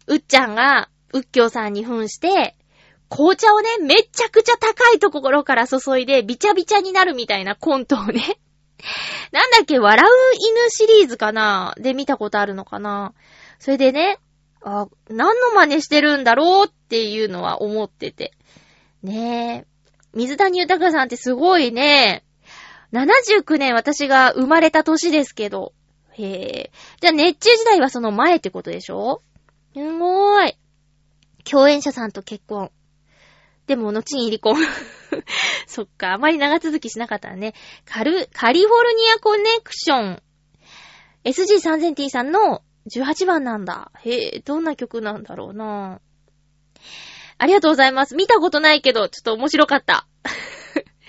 [0.07, 2.57] うっちゃんが、うっきょうさんに扮して、
[3.09, 8.39] 紅茶をね、めちゃくちゃ高いところから注いで、びちゃびちゃになるみたいなコントをね、
[9.31, 13.13] なんだっけ、笑う犬シリーズかなで見たことあるのかな
[13.59, 14.19] それでね、
[14.63, 18.33] あ、何の真似してるんだろうっていうのは思ってて。
[19.03, 19.73] ねえ。
[20.15, 22.25] 水谷豊さんってすごいね。
[22.92, 25.72] 79年私が生まれた年ですけど。
[26.12, 26.72] へえ。
[27.00, 29.22] じゃあ熱中時代はその前ってことでしょ？
[29.74, 30.59] すごーい。
[31.44, 32.70] 共演者さんと結婚。
[33.66, 34.57] でも、後に離婚。
[35.66, 37.55] そっか、あまり長続きしなかったね。
[37.85, 40.22] カル、カリフォルニアコネクション。
[41.24, 42.62] SG3000T さんの
[42.94, 43.92] 18番なんだ。
[44.00, 46.00] へえ、どんな曲なんだろうなぁ
[47.38, 48.14] ありがとうございます。
[48.16, 50.07] 見たことないけど、ちょっと面白かった。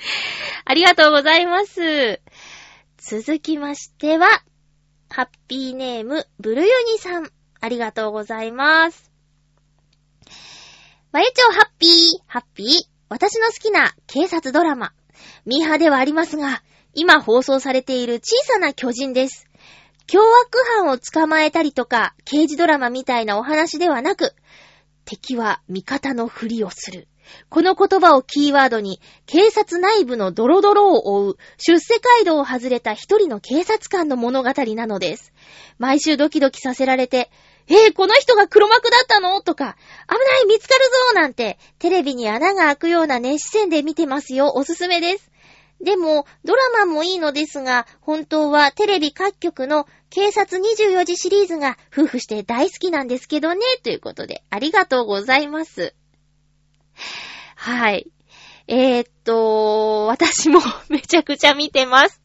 [0.65, 2.21] ありがとうございます。
[2.97, 4.27] 続きましては、
[5.09, 7.31] ハッピーネーム、ブルユニさん。
[7.59, 9.11] ありがとうございます。
[11.11, 11.89] まゆちょハッピー、
[12.27, 12.67] ハッピー。
[13.09, 14.93] 私の好きな警察ドラマ。
[15.45, 16.63] ミーハではありますが、
[16.93, 19.47] 今放送されている小さな巨人です。
[20.07, 24.33] 凶悪犯を捕まえたりとか、刑事ドラマみたいなお話ではなく、
[25.05, 27.07] 敵は味方のふりをする。
[27.49, 35.33] この言葉をキーワードに、警察内部のドロドロを追う、出世街道を外れた一人の警察官の物語なのです。
[35.77, 37.29] 毎週ドキドキさせられて、
[37.67, 39.41] えー、この人が黒幕だったの？
[39.41, 39.77] とか、
[40.09, 44.51] 危ない見つかるぞなんて、テレビに穴が開くような熱視線で見てますよ。
[44.55, 45.31] おすすめです。
[45.81, 55.95] でも、ドラマもいいのですが、本当はテレビ各局の警察24時シリーズが夫婦して大好きなんですけどね、ということで、ありがとうございます。
[57.55, 58.11] はい。
[58.67, 62.21] えー、っと、私も めちゃくちゃ見てます。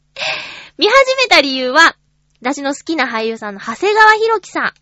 [0.77, 1.95] 見始めた理由は、
[2.41, 4.73] 私の好きな俳優さんの長谷川博己さん、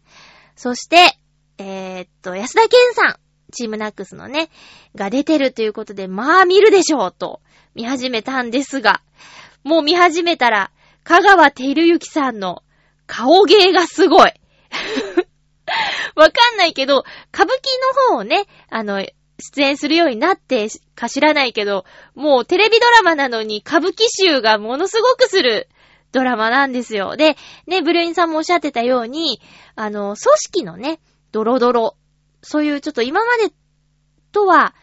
[0.56, 1.18] そして、
[1.58, 3.20] えー、っと、安田健さん、
[3.52, 4.50] チームナックスのね、
[4.96, 7.42] が出てるということで、まあ見るでしょう、と
[7.74, 9.02] 見始めたんですが、
[9.64, 10.72] もう見始めたら、
[11.04, 12.64] 香川照之さんの
[13.08, 14.34] 顔芸がすごい。
[16.16, 17.62] わかんないけど、歌舞伎
[18.10, 19.06] の方をね、あの、
[19.40, 25.70] 出演するようになってか知らないけど、もうテレビドラマなのに歌舞伎集がものすごくする
[26.12, 27.16] ドラマなんですよ。
[27.16, 29.42] で、ね、ブルーインさんもおっしゃってたように、
[29.76, 31.00] あの、組織のね、
[31.32, 31.96] ドロドロ、
[32.42, 33.54] そういうちょっと今まで
[34.32, 34.74] とは、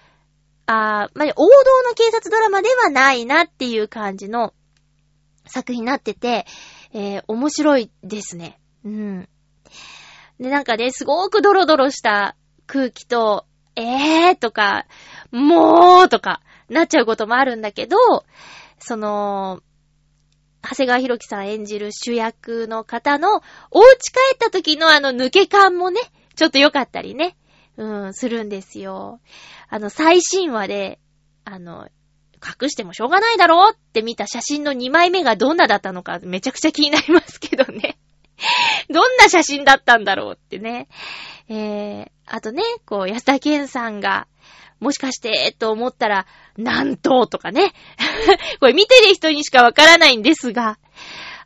[0.67, 4.55] あまあ、王道の警察ドラマではないなっていう感じの
[5.47, 6.47] 作品になってて、
[6.93, 8.59] えー、面白いですね。
[8.85, 9.29] うん。
[10.38, 12.37] で、なんかね、すごくドロドロした
[12.67, 14.87] 空気と、えーとか、
[15.31, 17.97] もうとか、なっちゃうこともあるんだけど、
[18.79, 19.63] その、
[20.63, 26.01] 長谷川博己さん演じる主役の方の、お家帰った時のあの抜け感もね、
[26.37, 27.37] ちょっと良かったりね、
[27.77, 29.21] うん、するんですよ。
[29.69, 31.01] あの、最新話で、
[31.45, 31.89] あの、
[32.45, 37.99] 隠してもしょうがないだろうって見た写真の2枚目がどんなだったのかめちゃくちゃ気になりますけどね。
[38.91, 40.89] どんな写真だったんだろうってね。
[41.48, 44.26] えー、あとね、こう、安田健さんが、
[44.80, 46.26] もしかして、と思ったら、
[46.57, 47.72] なんと、とかね。
[48.61, 50.78] これ見てる人にしかわからないんですが。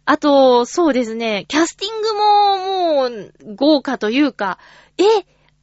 [0.04, 4.58] あと、そうですね、キャスティングももう、豪華というか、
[4.96, 5.04] え、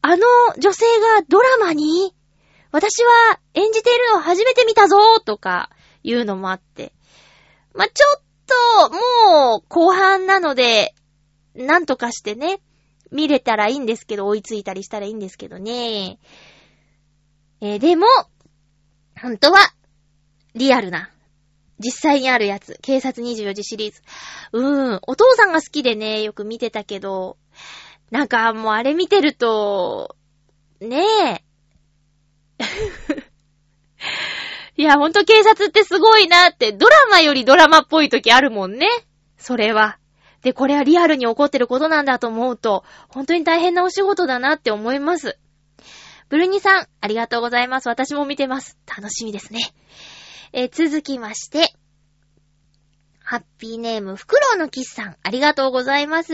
[0.02, 0.24] あの
[0.60, 2.14] 女性がドラマに？
[2.72, 5.72] 私は演じているのを初めて見たぞとか、
[6.04, 6.94] いうのもあって。
[7.74, 8.22] まあ、ちょっ
[8.90, 10.94] と、もう、後半なので、
[11.56, 12.60] なんとかしてね、
[13.16, 16.20] 見れたらいいんですけど、追いついたりしたらいいんですけどね。
[17.62, 18.06] えーでも、
[19.20, 19.60] 本当は、
[20.54, 21.10] リアルな、
[21.80, 24.02] 実際にあるやつ、警察24時シリーズ。
[24.52, 27.38] うーん、お父さんが好きでね、よく見てたけど、
[28.12, 30.16] なんかもうあれ見てると、
[30.82, 31.44] ねえ。
[34.78, 38.88] いや、ほんと警察ってすごいなって、ドラマよりドラマっぽい時あるもんね。
[39.38, 39.98] それは。
[40.46, 45.40] で、これはリアルに起こってることなんだと思うと、本当に大変なお仕事だなって思います。
[46.30, 47.90] ブルニさん、ありがとうございます。
[47.90, 48.78] 私も見てます。
[48.86, 49.74] 楽しみですね。
[50.54, 51.74] えー続きまして、
[53.24, 56.34] ハッピーネーム、フクロウのキスさん、ありがとうございます。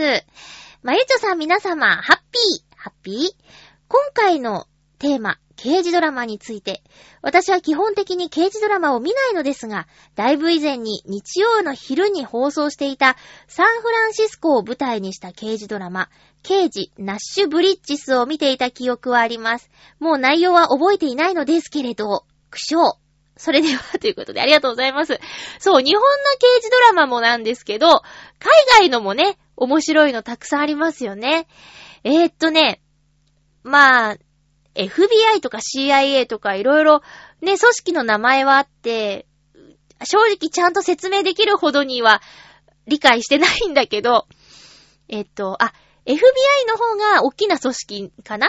[0.82, 3.16] まゆちょさん皆様、ハッピー、ハッピー
[3.88, 4.66] 今回の
[5.02, 6.80] テーマ、刑事ドラマについて、
[7.22, 13.16] 私は基本的に刑事ドラマを見ないのですが、だいぶ以前に日曜の昼に放送していた
[13.48, 16.08] サンフランシスコを舞台にした刑事ドラマ、
[16.44, 19.70] 刑事ナッシュブリッジスを見ていた記憶はあります。
[19.98, 22.92] もう内容は覚えていないのですけれど、苦笑。
[23.36, 25.18] それでは、ということでありがとうございます。
[25.58, 28.02] そう、日本の刑事ドラマもなんですけど、海
[28.82, 31.48] 外のもね、面白いのたくさんありますよね。
[32.04, 32.80] えー、っとね、
[33.64, 34.16] まあ、
[34.74, 37.02] FBI とか CIA とかいろいろ
[37.40, 39.26] ね、組織の名前はあって、
[40.04, 42.22] 正直ちゃんと説明できるほどには
[42.86, 44.26] 理解してないんだけど、
[45.08, 45.72] えっと、あ、
[46.06, 46.16] FBI
[46.68, 48.48] の方が大きな組織かな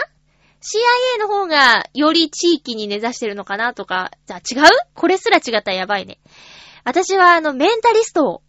[0.60, 4.68] ?CIA の方がより地域に根ざしてるのかなとか、じゃあ違う？
[4.94, 6.18] これすら違ったらやばいね。
[6.84, 8.42] 私はあの、メンタリストを、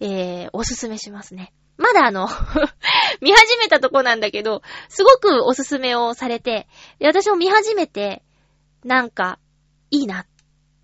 [0.00, 1.52] えー、おすすめしますね。
[1.80, 2.28] まだあの、
[3.22, 6.68] 見始めたとこなんだけど、すごくおすすめをされて、
[7.00, 8.22] 私も見始めて、
[8.84, 9.38] なんか、
[9.90, 10.26] いいな。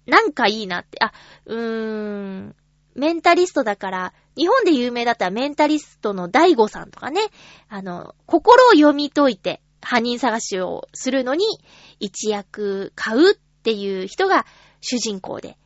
[0.07, 0.99] なんかいいなって。
[1.05, 1.13] あ、
[1.45, 2.57] うーん、
[2.95, 7.21] メンタリストだから、日本で有名だったらメンタリストの大悟さんとかね、
[7.69, 11.45] あの、心を読み解いて、犯人探しをするのに、
[12.01, 14.47] 一役買うっていう人が
[14.81, 15.59] 主人公で。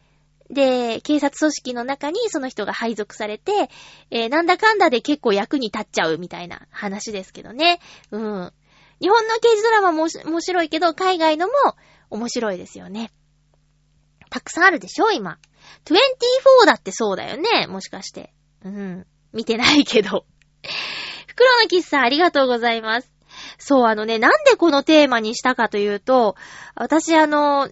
[0.50, 3.70] で、警察組織の中にその人が配属されて、
[4.10, 7.80] えーなんだかんだで結構役に立っちゃうみたいな話ですけどね。
[8.10, 8.52] うん。
[9.00, 11.52] 日本の刑事ドラマも面白いけど、海外のも
[12.10, 13.12] 面白いですよね。
[14.28, 15.38] たくさんあるでしょ今。
[15.86, 18.32] 24だってそうだよねもしかして。
[18.64, 19.06] うん。
[19.32, 20.26] 見てないけど。
[21.28, 23.10] 袋の喫茶ありがとうございます。
[23.58, 26.36] そう、あのね、なんでこのテーマにしたかというと、
[26.74, 27.70] 私あの、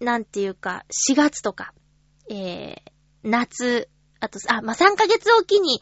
[0.00, 1.72] なんていうか、4月とか、
[2.30, 2.80] えー、
[3.22, 3.88] 夏、
[4.20, 5.80] あと、あ、まあ、3ヶ月おきに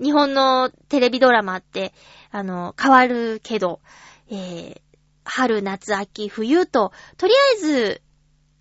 [0.00, 1.94] 日本のテレビドラマって、
[2.30, 3.80] あの、変わるけど、
[4.28, 4.80] えー、
[5.24, 8.02] 春、夏、秋、冬と、とりあえず、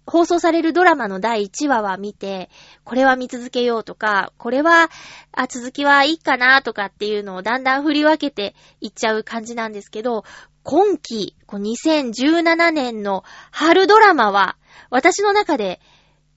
[0.08, 2.50] 放送されるドラマの第1話は見て、
[2.84, 4.90] これは見続けようとか、これは、
[5.32, 10.24] あ、続きはいいかなとかっていうのをだんだん振り分けていっちゃう感じなんですけど、
[10.64, 14.58] 今期、2017年の春ドラマは、
[14.90, 15.80] 私の中で、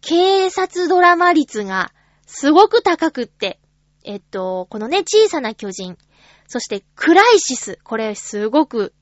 [0.01, 1.93] 警察ドラマ率が
[2.27, 3.59] すごく高くって、
[4.05, 5.97] えっと、このね、小さな巨人、
[6.47, 8.95] そしてクライシス、これすごく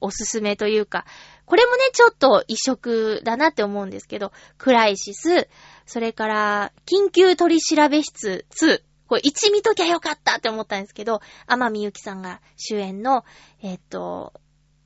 [0.00, 1.04] おすすめというか、
[1.44, 5.48] これもね、ちょっと異色だなって思うんですけど、クライシス、
[5.86, 13.24] それから、緊急取調べ室2、これ1見ときゃよかったって思ったんですけど、天海祐希さんが主演の、
[13.62, 14.34] えっと、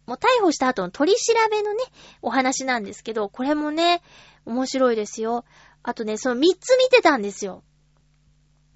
[0.06, 1.82] もう逮捕した後の取り調べのね、
[2.22, 4.02] お話なんですけど、これもね、
[4.44, 5.44] 面白いですよ。
[5.82, 7.62] あとね、その3つ見てたんですよ。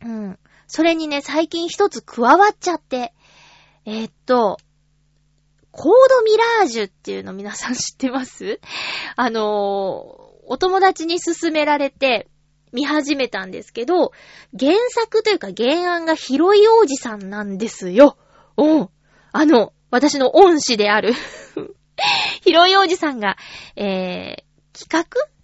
[0.05, 0.39] うん。
[0.67, 3.15] それにね、最近一つ加わっちゃって、
[3.85, 4.59] えーっと、
[5.71, 8.61] コードミラージュっていうの皆さん知ってます？
[9.15, 12.29] あのー、お友達に勧められて
[12.73, 14.13] 見始めたんですけど、
[14.59, 18.17] 原作というか原案が広い王子さんなんですよ。
[18.57, 18.89] うん。
[19.33, 21.13] あの、私の恩師である
[22.43, 23.37] 広い王子さんが、
[23.77, 25.36] えー、企画？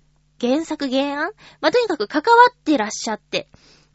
[0.42, 1.30] 原作原案？
[1.60, 3.48] まあ、とにかく関わってらっしゃって、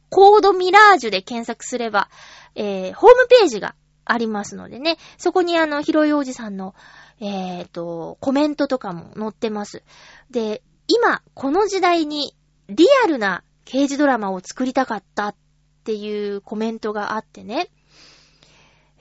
[0.09, 2.09] コードミラージュで検索すれば、
[2.55, 3.75] えー、ホームページが
[4.05, 6.73] ありますのでね、そこにあの、広い王子さんの、
[7.19, 9.83] えーと、コメントとかも載ってます。
[10.31, 12.33] で、今、この時代に
[12.69, 15.35] リアルな刑事ドラマを作りたかったっ
[15.83, 17.69] ていうコメントがあってね、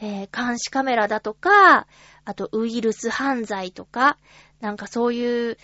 [0.01, 1.87] えー監視カメラだとか、
[2.25, 4.19] あとウイルス犯罪とか、
[4.61, 5.59] なんかそういう、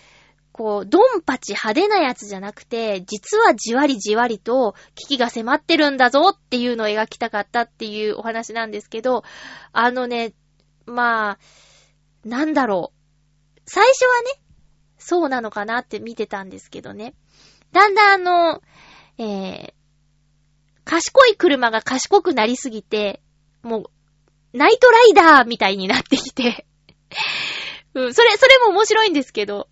[0.53, 9.25] こう、ドンパチ派手なやつじゃなくて、実はじわりじわりと危機が迫ってるんだぞっていうのを描きたかったっていうお話なんですけど、
[9.73, 10.35] あのね、
[10.87, 11.39] まあ、
[12.25, 13.61] なんだろう。
[13.65, 14.43] 最初はね、
[14.99, 17.15] そうなのかなって見てたんですけどね。
[17.73, 18.63] だんだんあの、
[19.19, 19.73] えー、
[20.85, 23.23] 賢い車が賢くなりすぎて、
[23.63, 23.85] もう、
[24.53, 26.67] ナイトライダーみたいになってきて、
[27.95, 29.69] うん、それ、それも面白いんですけど、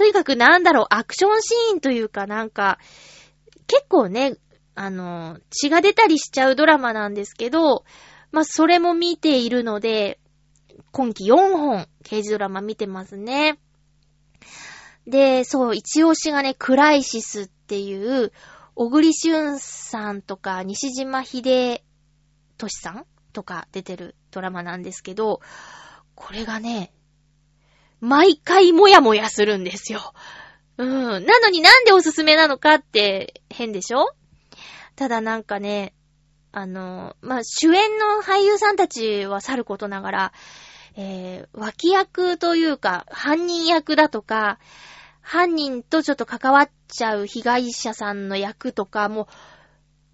[0.00, 2.78] とにかくなんだろう、アクションシーンというかなんか、
[3.66, 4.38] 結構ね、
[4.74, 7.84] あの、血が出たりしちゃうドラマなんですけど、
[8.32, 10.18] まあ、それも見ているので、
[10.90, 13.58] 今季4本、刑事ドラマ見てますね。
[15.06, 18.32] で、そう、一押しがね、クライシスっていう、
[18.74, 21.82] 小栗旬さんとか、西島秀
[22.56, 25.42] 俊さんとか出てるドラマなんですけど、
[26.14, 26.94] これがね、
[28.00, 30.14] 毎回もやもやするんですよ。
[30.78, 31.24] うん。
[31.24, 34.14] なのになんでおすすめなのかって変でしょ？
[34.96, 35.94] ただなんかね、
[36.52, 40.32] あの、まあ、主演の俳優さんたちはさることながら、
[40.96, 44.58] えー、脇役というか、犯人役だとか、
[45.20, 49.26] 犯人とちょっと関わっちゃう被害者さんの役とか、もう、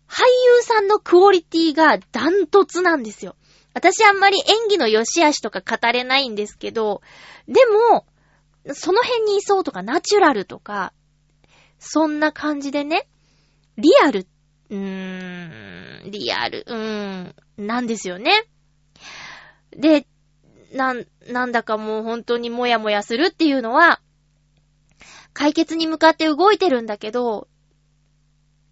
[0.09, 0.23] 俳
[0.57, 3.35] 優さんのクオリティがダントツなんですよ。
[3.77, 7.03] 私あんまり演技の良し悪しとか語れないんですけど、
[7.47, 7.61] で
[7.91, 8.07] も、
[8.73, 10.95] その辺にいそうとか、ナチュラルとか、
[11.79, 13.07] そんな感じでね、
[13.77, 14.27] リアル、
[14.71, 18.47] うーん、リアル、うーん、なんですよね。
[19.73, 20.07] で、
[20.73, 24.01] なん、なんだかもう本当にもやもやするっていうのは、
[25.35, 27.47] 解決に向かって動いてるんだけど、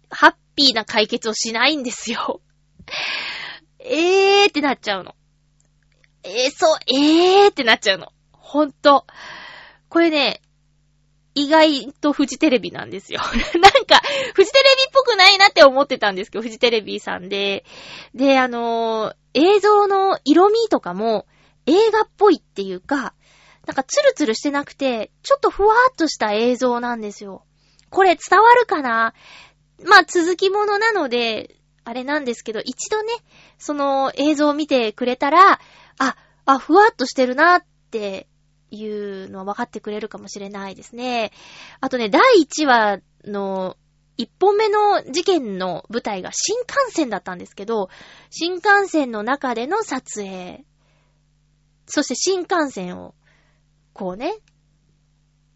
[0.09, 2.41] ハッピーな解決をしないんですよ。
[3.85, 5.15] えーってなっちゃうの。
[6.23, 8.11] えー、そう、えーってなっちゃうの。
[8.31, 9.05] ほんと。
[9.89, 10.41] これね、
[11.35, 13.19] 意外とフジテレビなんですよ。
[13.59, 14.01] なんか、
[14.33, 17.65] フジテレビっぽくないなって思ってたんですけど、フジテレビさんで。
[18.13, 21.27] で、あのー映像の色味とかも
[21.65, 23.13] 映画っぽいっていうか、
[23.67, 27.43] なんかツルツルしてなくて、ちょっとふわーっとした映像なんですよ。
[27.89, 29.13] これ伝わるかな？
[29.83, 33.13] まあ続きものなので、あれなんですけど、一度ね、
[33.57, 35.59] その映像を見てくれたら、
[35.99, 38.27] あ、あ、ふわっとしてるなって
[38.71, 41.31] いうのは分かってくれるかもしれないですね。
[41.79, 43.77] あとね、第1話の
[44.17, 47.89] 一本目の事件の舞台が新幹線だったんですけど、
[48.31, 50.65] 新幹線の中での撮影、
[51.85, 53.13] そして新幹線を、
[53.93, 54.33] こうね、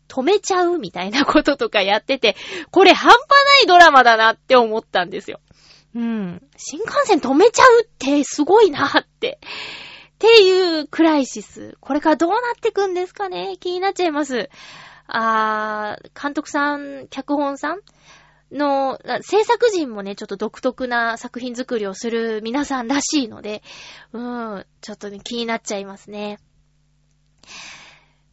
[0.07, 2.35] 止めちゃうみたいなこととかやってて、
[2.71, 5.39] これ半端ないドラマだなって思ったんですよ。
[5.95, 6.41] うん。
[6.57, 9.39] 新幹線止めちゃうってすごいなって。
[9.41, 11.77] っていうクライシス。
[11.79, 13.57] これからどうなってくんですかね？
[13.59, 14.49] 気になっちゃいます。
[15.07, 17.79] あー、監督さん、脚本さん
[18.51, 23.63] の、制作陣もね、ちょっと独特な作品作りをする皆さんらしいので、
[24.11, 26.39] うん、ちょっとね、気になっちゃいますね。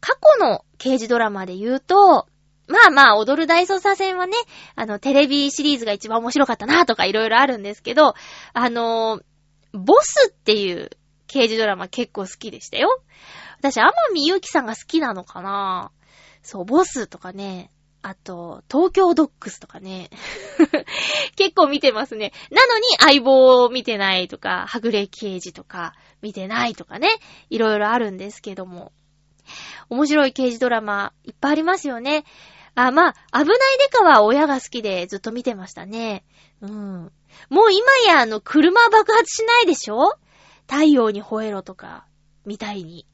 [0.00, 2.26] 過去の刑事ドラマで言うと、
[2.68, 4.34] まあまあ、踊る大捜査線はね、
[4.74, 8.14] あの、テレビシリーズが一番面白かったなとかいろいろあるんですけど、
[8.52, 9.20] あの、
[9.72, 10.90] ボスっていう
[11.26, 13.00] 刑事ドラマ結構好きでしたよ。
[13.58, 15.90] 私、天海祐希さんが好きなのかな
[16.42, 17.70] そう、ボスとかね、
[18.02, 20.10] あと、東京ドックスとかね。
[21.34, 22.32] 結構見てますね。
[22.52, 27.08] なのに相棒を見てないとか、はぐれ刑事とか見てないとかね。
[27.50, 28.92] いろいろあるんですけども。
[29.88, 32.24] 面白い刑事ドラマいっぱいありますよね。
[32.76, 36.24] あ、まあ、危ないデカは親が好きでずっと見てましたね。
[36.60, 37.12] うん。
[37.50, 40.18] もう今やあの、車爆発しないでしょ？
[40.68, 42.06] 太陽に吠えろとか、
[42.44, 43.06] みたいに。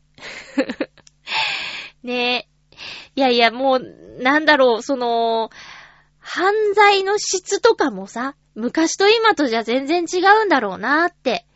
[2.02, 2.48] ねえ。
[3.14, 3.80] いやいや、もう、
[4.20, 5.50] なんだろう、その、
[6.18, 11.46] 犯罪の質とかもさ、昔と今とじゃ全然違うんだろうなって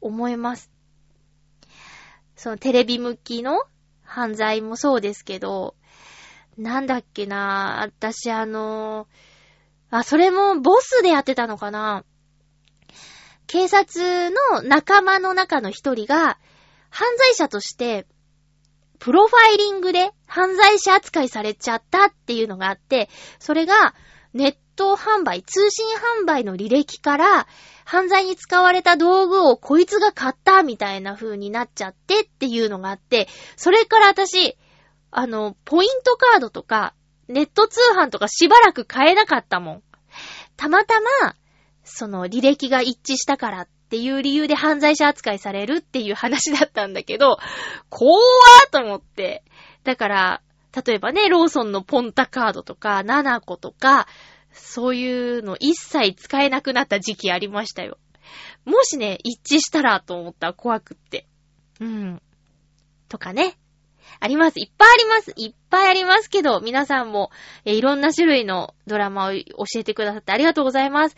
[0.00, 0.70] 思います。
[2.34, 3.62] そのテレビ向きの
[4.02, 5.74] 犯罪もそうですけど、
[6.56, 9.06] なんだっけな私あの
[9.90, 12.04] あ、それもボスでやってたのかな。
[13.46, 16.38] 警察の仲間の中の一人が、
[16.90, 18.06] 犯罪者として、
[18.98, 23.94] プロファイリングで犯罪者扱いされちゃったっていうのがあって、それが
[24.32, 25.86] ネット販売、通信
[26.22, 27.46] 販売の履歴から、
[27.84, 34.56] 犯罪に使われた道具をこいつが買ったみたいな風になっちゃってっていうのがあって、それから私、
[35.18, 36.92] あの、ポイントカードとか、
[37.26, 39.82] ネット通販とかしばらく買えなかったもん。
[40.58, 41.34] たまたま、
[41.84, 47.38] その履歴が一致したからっていう理由で犯罪者扱いされるっていう話だったんだけど、
[47.88, 49.42] 怖ーと思って。
[49.84, 50.42] だから、
[50.86, 54.06] 例えばね、ローソンのポンタカードとか、ナナコとか、
[54.52, 57.96] そういうの一切使えなくなった時期ありましたよ。
[58.66, 61.26] もしね、一致したらと思ったら怖くって。
[61.80, 62.22] うん。
[63.08, 63.56] とかね。
[64.20, 64.58] あります。
[64.58, 65.32] いっぱいあります。
[65.36, 67.30] いっぱいありますけど、皆さんも、
[67.64, 71.16] えいろんな種類のドラマを教えてくださってありがとうございます。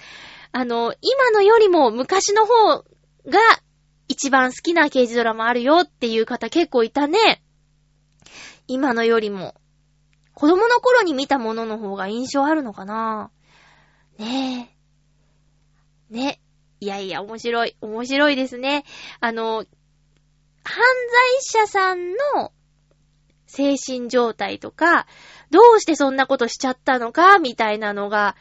[0.53, 2.85] あの、今のよりも昔の方が
[4.09, 7.43] 一番好きな刑事ドラマあるよっていう方結構いたね。
[8.67, 9.55] 今のよりも。
[10.35, 13.33] 子供の頃に見たものの方が印象あるのかな
[14.19, 14.71] ね
[16.11, 16.15] え。
[16.15, 16.41] ね。
[16.81, 17.77] いやいや、面白い。
[17.81, 18.85] 面白いですね。
[19.21, 19.65] あの、
[20.63, 20.85] 犯
[21.53, 22.53] 罪者さんの
[23.49, 25.07] 精神状態とか、
[25.51, 28.37] どうしてそんなことしちゃったのか、みたいなのが、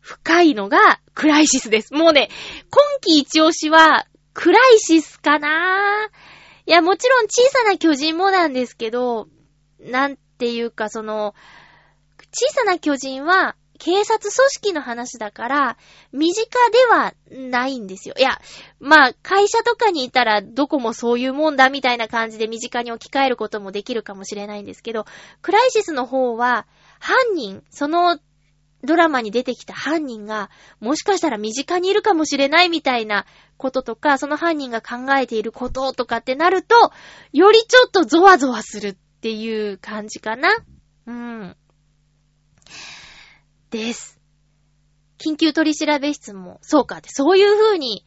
[0.00, 1.92] 深いのが、クライシスです。
[1.92, 2.30] もうね、
[2.70, 9.28] 今季一押しは、クライシスかなぁいや、もちろん小さな巨人もなんですけど、
[9.80, 11.34] なんていうか、その、
[12.30, 15.76] 小さな巨人は、警察組織の話だから、
[16.12, 17.14] 身近では
[17.50, 18.14] ないんですよ。
[18.18, 18.40] いや、
[18.80, 25.06] まあ、会社とかにいたらどこもそういうもんだみたいな感じで身近に置き換えることもできるかもしれないんですけど、
[25.42, 26.66] クライシスの方は、
[27.00, 28.18] 犯人、その
[28.84, 30.50] ドラマに出てきた犯人が、
[30.80, 33.26] もしかしたら身近にいるかもしれないみたいな
[33.56, 36.92] こととか、その犯人が考えていることとかってなると、
[37.32, 40.50] よりちょっとゾワゾワするっていう感じかな。
[41.06, 41.56] うん。
[43.70, 44.18] です。
[45.18, 48.04] 緊急取調べ室も、そうかって、そういう風に、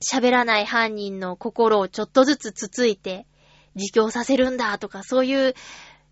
[0.00, 3.26] 喋らない犯人の心をちょっとずつつついて、
[3.74, 5.54] 自供させるんだとか、そういう、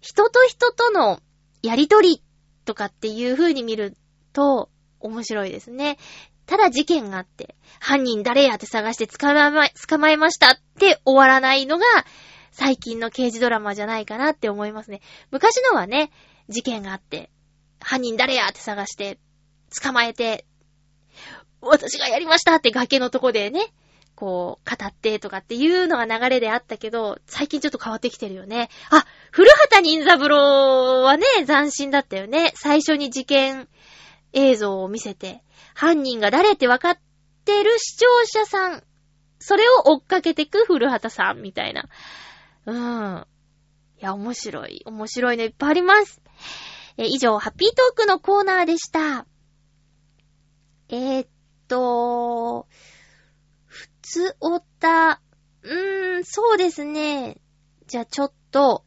[0.01, 1.21] 人と人との
[1.63, 2.23] やりとり
[2.67, 3.97] とかっていう風に見る
[4.35, 4.69] と
[5.01, 5.97] 面白いですね。
[6.45, 11.87] ただ事件があって、犯人誰やって探して捕まえ、捕まえましたって終わらないのが、
[12.51, 15.01] 最近の刑事ドラマじゃないかなって思いますね。
[15.31, 16.11] 昔のはね、
[16.49, 17.31] 事件があって、
[17.85, 19.19] 犯人誰やって探して、
[19.83, 20.47] 捕まえて、
[21.61, 23.73] 私がやりましたって崖のとこでね、
[24.15, 28.71] こう、語ってとかっていうのが流れであったけど、最近ちょっと変わってきてるよね。
[28.91, 32.53] あ、古畑任三郎はね、斬新だったよね。
[32.55, 33.69] 最初に事件
[34.33, 35.43] 映像を見せて、
[35.75, 36.99] 犯人が誰って分かっ
[37.45, 38.83] てる視聴者さん、
[39.41, 41.89] それを追っかけてく古畑さんみたいな。
[42.67, 43.27] うん。
[44.01, 44.83] いや、面白い。
[44.87, 46.23] 面白いのいっぱいあります。
[46.97, 49.27] え以上、ハッピートークのコーナーでした。
[50.89, 51.29] えー、っ
[51.67, 52.69] と、
[54.03, 55.21] つおた、
[55.63, 57.39] うーん、そうですね。
[57.87, 58.85] じゃあちょっと、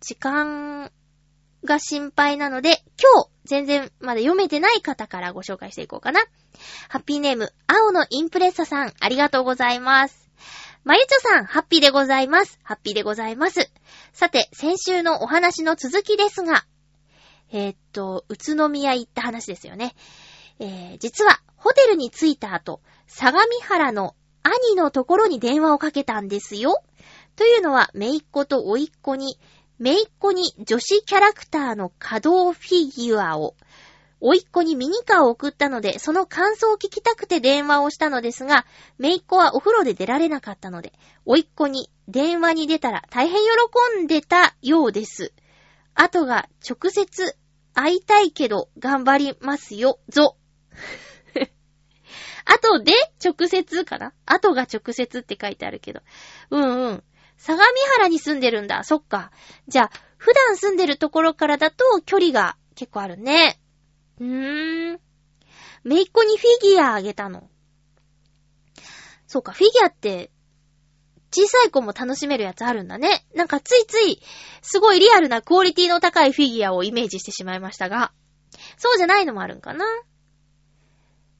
[0.00, 0.90] 時間
[1.64, 6.20] が心配なので、今日、全然まだ読めてない方からご紹介していこうかな。
[6.88, 10.30] ハッピーネーム、青のインプレッサさん、ありがとうございます。
[10.84, 12.60] まゆちょさん、ハッピーでございます。
[12.62, 13.70] ハッピーでございます。
[14.12, 16.64] さて、先週のお話の続きですが、
[17.52, 19.94] えーっと、宇都宮行った話ですよね。
[20.58, 26.82] えー、実は、ホテルに着いた後、相模原の兄のところに電話をかけたんですよ。
[27.36, 29.38] というのは、めいっ子とおいっ子に、
[29.78, 33.54] めいっ子に女子キャラクターの稼働フィギュアを、
[34.20, 38.64] おいっ子にミニカーを送ったので、その感想を聞きたくて電話をしたのですが、
[38.98, 40.92] めいっ子はお風呂で出られなかったので、
[41.26, 43.40] おいっ子に電話に出たら大変
[43.98, 45.32] 喜んでたようです。
[45.96, 47.36] あとが直接
[47.72, 50.36] 会いたいけど頑張りますよ、ぞ。
[52.44, 52.92] あとで
[53.24, 54.12] 直接かな？
[54.26, 56.00] あとが直接って書いてあるけど。
[56.50, 57.04] うんうん。
[57.38, 57.64] 相模
[57.96, 58.84] 原に住んでるんだ。
[58.84, 59.32] そっか。
[59.68, 63.60] じゃあ、普段住んでるところからだと距離が結構あるね。
[64.20, 65.00] うーん。
[65.82, 67.48] めいっ子にフィギュアあげたの。
[69.26, 70.30] そうか、フィギュアって、
[71.30, 73.26] 小さい子も楽しめるやつあるんだね。
[73.34, 74.20] なんかついつい、
[74.62, 78.12] すごいリアルなクオリティの高いフィギュアをイメージしてしまいましたが、
[78.76, 79.84] そうじゃないのもあるんかな。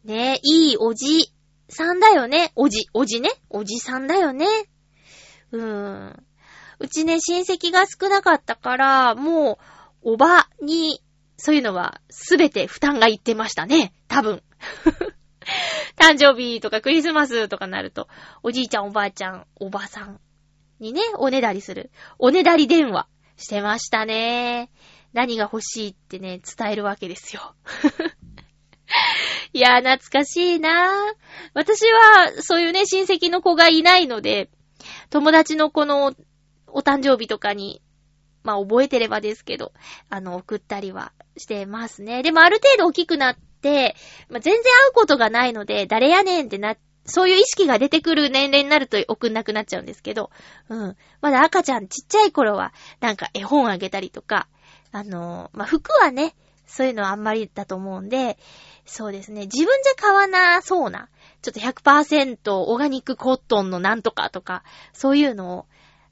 [0.05, 1.32] ねえ、いいおじ
[1.68, 2.53] さんだよね。
[2.55, 3.30] おじ、おじね。
[3.51, 4.47] おじさんだよね。
[5.53, 5.64] うー
[6.11, 6.26] ん。
[6.78, 9.59] うちね、親戚が少なかったから、も
[10.05, 11.03] う、おばに、
[11.39, 13.93] そういうのは、すべて負担がいってましたね。
[14.09, 14.43] 多分。
[15.97, 18.09] 誕生日とかクリスマスとかなると、
[18.42, 20.20] おじいちゃんおばあちゃん、おばさん
[20.80, 21.90] にね、おねだりする。
[22.18, 24.70] おねだり電話してましたね。
[25.12, 27.55] 何が欲しいってね、伝えるわけですよ。
[29.53, 31.16] いや、懐かしいなー
[31.55, 34.51] 私は、そういうね、親戚の子がいないので、
[35.11, 36.14] 友達の子の
[36.66, 37.80] お誕生日とかに、
[38.42, 39.72] まあ覚えてればですけど、
[40.09, 42.22] あの、送ったりはしてますね。
[42.22, 43.45] でもある程度大きくなって、
[44.28, 50.30] まあ、全然会うことがないので、誰やねんってな、そういう意識が出てくる年齢になると送んなくなっちゃうんですけど、
[50.68, 50.96] うん。
[51.20, 54.48] まだ赤ちゃんちっちゃい頃は、なんか絵本あげたりとか、
[54.92, 56.34] あのまあ、服はね、
[56.66, 58.38] そういうのはあんまりだと思うんで、
[58.84, 59.42] そうですね。
[59.42, 61.09] 自分じゃ買わなそうな、
[61.42, 65.66] ちょっと100%オーガニックコットンのなんとかとか、そういうのを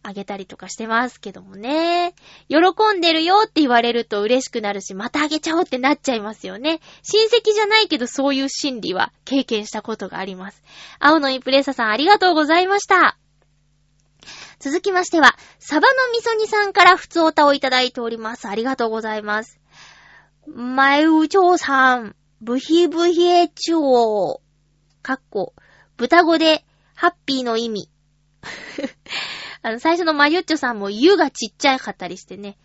[0.06, 2.14] あげたりとかしてますけどもね。
[2.48, 2.58] 喜
[2.96, 6.80] んでるよって言われると嬉しくなるし、またあげちゃおうってなっちゃいますよね。
[7.02, 10.62] 親戚じゃないけどそういう心理は経験したことがあります。
[11.00, 13.16] 青のインプレッサさんありがとうございました。
[14.58, 18.46] 続きましては、サバの味噌煮さんから普通おたをいただいております。
[18.46, 19.58] ありがとうございます。
[20.46, 24.42] まゆちょうさん、ブヒブヒエチュオ
[25.02, 25.54] かっこ、
[25.96, 27.88] 豚語で、ハッピーの意味。
[29.66, 32.58] あの、最初のマユッチョさんも、湯がちっちゃかったりしてね。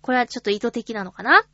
[0.00, 1.44] これはちょっと意図的なのかな？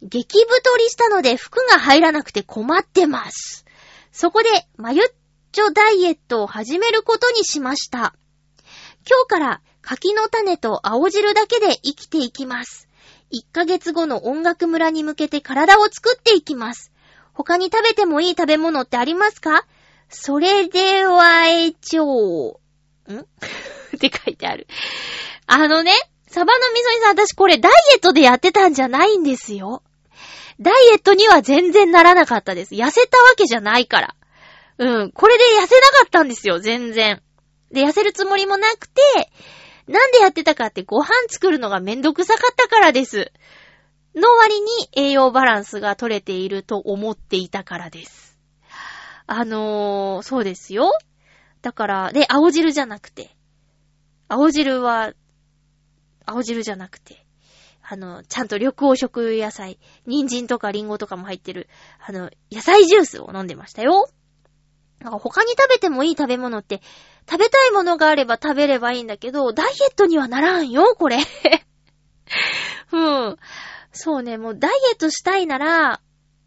[0.00, 3.66] 激太りしたので服が入らなくて困ってます。
[4.10, 5.12] そこで、マユッ
[5.52, 8.14] チョダイエットを始めることにしました。
[9.06, 12.88] 今日から柿の種と青汁だけで生きていきます。
[13.32, 16.90] 1ヶ月後の音楽村に向けて体を作っていきます。
[17.34, 19.66] 他に食べてもいい食べ物ってありますか？
[20.08, 22.60] それでは、えちょう。
[23.14, 23.18] ん？
[23.96, 24.66] って書いてある。
[25.46, 25.92] あのね、
[26.28, 29.82] サバの味噌煮さん、私これダイエットでやってたんじゃないんですよ。
[30.60, 32.74] ダイエットには全然ならなかったです。
[32.74, 34.14] 痩せたわけじゃないから。
[34.78, 37.22] うん、これで痩せなかったんですよ、全然。
[37.72, 39.02] で、痩せるつもりもなくて、
[39.86, 43.32] なんでやってたかってご飯作るのがめんどくさかったからです。
[44.14, 48.38] の割に栄養バランスが取れていると思っていたからです。
[49.26, 50.90] あのー、そうですよ。
[51.68, 53.36] だから、で、青汁じゃなくて、
[54.26, 55.12] 青汁は、
[56.24, 57.26] 青汁じゃなくて、
[57.82, 61.68] あの、ちゃんと緑黄色野菜、人参とかリンゴとかも入ってる、
[62.00, 64.08] あの、野菜ジュースを飲んでましたよ。
[65.00, 66.80] なんか他に食べてもいい食べ物って、
[67.30, 71.18] 食べたいものがあれば食べればいいんだけど、ダイエットにはならんよ、これ。
[72.92, 72.98] う
[73.32, 73.36] ん。
[73.92, 76.00] そうね、もうダイエットしたいなら、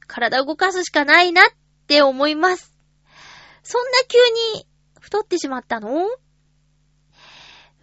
[0.07, 1.45] 体動かすしかないなっ
[1.85, 2.73] て思います。
[3.63, 4.17] そんな急
[4.57, 4.65] に
[5.01, 6.05] 太ってしまったの？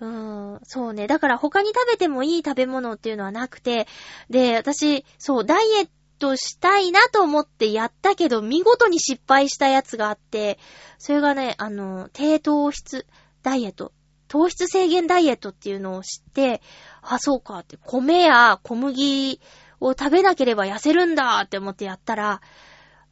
[0.01, 1.07] うーん、そうね。
[1.07, 3.87] だから他に食べてもいい食べ物っていうのはなくて、
[4.31, 5.89] で、私、そう、ダイエッ
[6.21, 10.59] トしたいなと思ってやったけど、見事に失敗したやつがあって、
[10.99, 13.07] それがね、あの、低糖質
[13.43, 13.93] ダイエット、
[14.29, 16.63] 糖質制限ダイエットっていうのを知って、
[17.03, 19.41] あ、そうかって、米や小麦
[19.81, 22.41] を食べなければ痩せるんだって思ってやったら、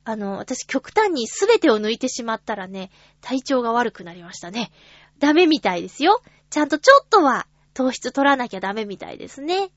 [0.09, 2.91] あの、私極端に全てを抜いてしまったらね、
[3.21, 4.71] 体調が悪くなりましたね。
[5.19, 6.23] ダメみたいですよ。
[6.49, 9.73] ちゃんとちょっとは糖質取らなきゃダメみたいですね。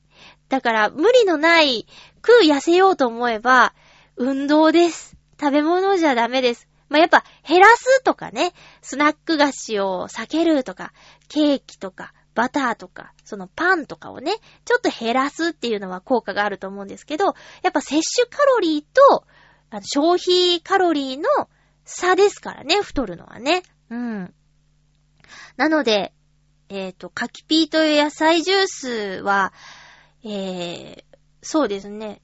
[0.48, 1.84] だから、無理のない、
[2.24, 3.74] 食う痩せようと思えば、
[4.14, 5.16] 運動です。
[5.40, 6.68] 食べ物じゃダメです。
[6.88, 8.52] まあ、やっぱ、減らすとかね、
[8.82, 10.92] スナック菓子を避けるとか、
[11.28, 19.24] ケーキとか、バターとか、そのパンとかをね、ちょっと減らすっていうのは効果があると思うんですけど、やっぱ摂取カロリーと、
[19.82, 21.48] 消費カロリーの
[21.84, 23.62] 差ですからね、太るのはね。
[23.90, 24.34] うん。
[25.56, 26.12] なので、
[26.68, 28.88] えっ、と、柿ピーという野菜ジュース
[29.22, 29.52] は、
[30.24, 31.04] えー、
[31.42, 32.20] そうですね。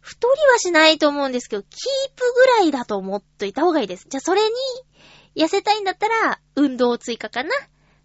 [0.00, 1.70] 太りはしないと思うんですけど、キー
[2.14, 4.06] プぐらいだと思っといた方がいいです。
[4.08, 4.50] じゃあ、それに、
[5.34, 7.50] 痩せたいんだったら、運動追加かな。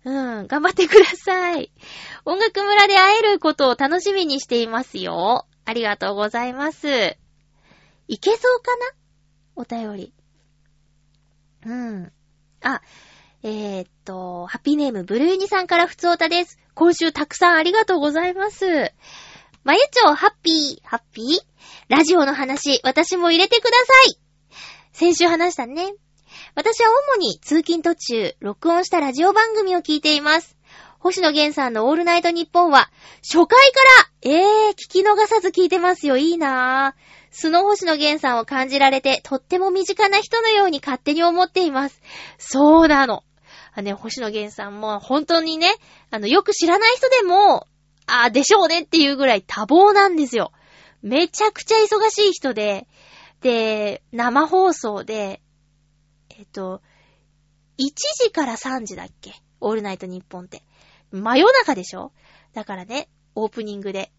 [0.03, 1.71] うん、頑張ってください。
[2.25, 5.45] 音楽村で会えることを楽しみにしていますよ。
[5.63, 7.20] ありがとうございます。
[8.11, 8.85] いけそうかな？
[9.55, 10.13] お便り。
[11.65, 12.11] うん。
[12.61, 12.81] あ、
[13.41, 16.59] えー、っと、ハッピーネーム、ブルーニさんからふつおたです。
[16.73, 18.91] 今週たくさんありがとうございます。
[19.63, 21.25] まゆちょう、ハッピー、ハッピー？
[21.87, 24.19] ラジオの話、私も入れてください。
[24.91, 25.93] 先週話したね。
[26.53, 30.57] 私は主に通勤途中、録音したラジオ番組を聞いています。
[30.99, 32.91] 星野源さんのオールナイトニッポンは、
[33.23, 33.55] 初回か
[34.25, 36.17] ら、えー、聞き逃さず聞いてますよ。
[36.17, 37.20] いいなぁ。
[37.31, 42.01] 素の星野源さんを感じられて、とっても身近な人のように勝手に思っています。
[42.37, 43.23] そうなの。
[43.73, 45.73] あね、星野源さんも本当にね、
[46.09, 47.67] あの、よく知らない人でも、
[48.05, 50.51] あーでしょうねっていうぐらい多忙なんですよ。
[51.01, 52.87] めちゃくちゃ忙しい人で、
[53.39, 55.41] で、生放送で、
[56.37, 56.81] えっと、
[57.79, 57.85] 1
[58.25, 59.33] 時から3時だっけ？
[59.61, 60.63] オールナイトニッポンって。
[61.11, 62.11] 真夜中でしょ？
[62.53, 64.11] だからね、オープニングで、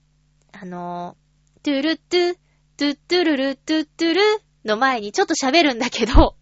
[0.53, 2.37] あのー、トゥルットゥ、
[2.83, 4.21] トゥットゥルルトゥットゥル
[4.65, 6.35] の前にちょっと喋るんだけど、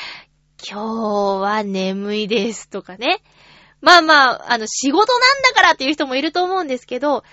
[0.66, 0.84] 今日
[1.42, 3.22] は眠いですとかね。
[3.82, 7.24] まあまあ、あの、仕事なんだからっていう人もいると思うんですけど、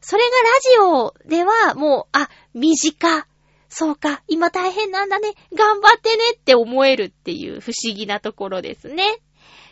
[0.00, 3.26] それがラジオではもう、あ、短。
[3.68, 5.32] そうか、今大変なんだね。
[5.52, 9.18] 頑張ってねって思えるっていう不思議なところですね。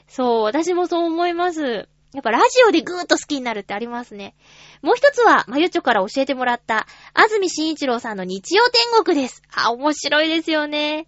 [0.08, 1.88] そう、私もそう思います。
[2.12, 4.34] やっぱラジオでぐーっと好きになるってありますね。
[4.82, 9.40] もう一つは、まゆちょから教えてもらった、安住紳一郎さんの日曜天国です。
[9.54, 11.06] あ、面白いですよね。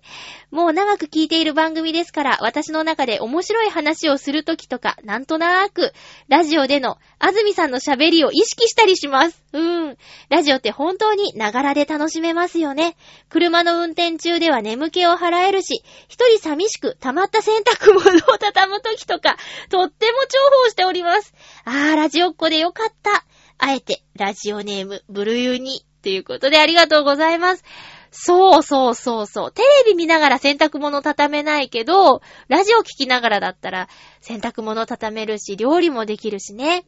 [0.53, 5.93] もう長く聞いている番組ですから、私の中で面白い話をするときとか、なんとなーく、
[6.29, 9.43] ラジオでの安住さんの喋りを意識したりします。
[9.53, 9.97] うーん。
[10.29, 12.97] ラジオって本当にながらで楽しめますよね。
[13.29, 19.37] 車の運転中では眠気を払えるし、一人寂しく溜まった洗濯物を畳むときとか、
[19.69, 21.35] とっても重宝しております。
[21.65, 23.25] あー、ラジオっ子でよかった。
[23.59, 25.85] あえて、ラジオネーム、ブルユニ。
[26.03, 27.65] ということでありがとうございます。
[28.11, 29.53] そうそうそうそう。
[29.53, 33.89] テレビ見ながら洗濯物畳めないけど、ラジオ聞きながらだったら
[34.21, 36.85] 洗濯物畳めるし、料理もできるしね。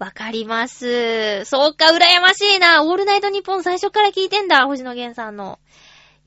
[0.00, 1.44] わかります。
[1.44, 2.84] そうか、羨ましいな。
[2.84, 5.60] オールナイトニッポン最初から聞いてんだ、星野源さんの。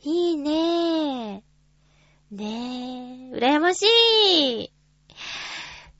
[0.04, 2.38] いいねー。
[2.38, 4.64] ねえ、羨ましい。
[4.64, 4.70] い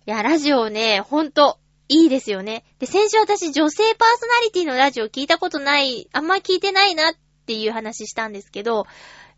[0.06, 1.60] や、ラジオね、ほんと、
[1.90, 2.64] いいですよね。
[2.80, 7.16] で、先週私女性パーソナリティのラジオ聞いたことない、あんま聞いてないなっ
[7.46, 8.86] ていう話したんですけど、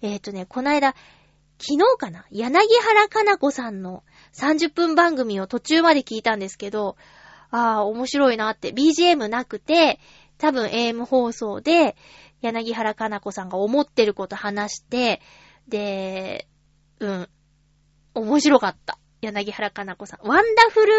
[0.02, 0.96] えっ、とね、この間、
[1.58, 2.26] 昨日かな？
[2.32, 6.98] 柳原かな子さんの30分番組を途中まで聞いたんですけど、
[7.50, 10.00] ああ、面白いなって、BGM なくて、
[10.38, 11.96] 多分 AM 放送で、
[12.42, 15.22] 柳原かな子さんが思ってること話して、
[15.68, 16.48] で、
[17.00, 17.30] うん、
[18.14, 19.00] 面白かった。
[19.22, 20.28] 柳原かな子さん。
[20.28, 20.94] ワンダフル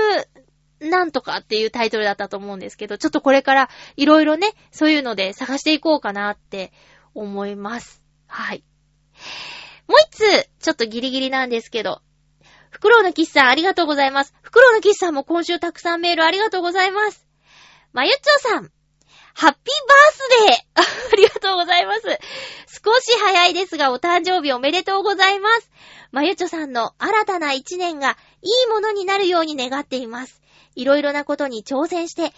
[0.80, 6.72] なんとかっていうタイトルだったと思うんですけど、ちょっとこれからいろいろね、そういうので探していこうかなって
[7.14, 8.02] 思います。
[8.26, 8.64] はい。
[9.86, 12.02] もう一つ、ちょっとギリギリなんですけど、
[12.70, 14.34] フクロウのキスさんありがとうございます。
[14.42, 17.26] フクロウのキスさんも今週たくさんメールありがとうございます。
[17.92, 18.70] まゆっちょさん、
[19.34, 22.02] ハッピーバースデー ありがとうございます。
[22.84, 25.70] 少し早いですがお誕生日おめでとうございます。
[26.10, 30.42] まゆっちょさんの新たな一年がいいものになるように願っています。
[30.76, 32.32] いろいろなことに挑戦して、新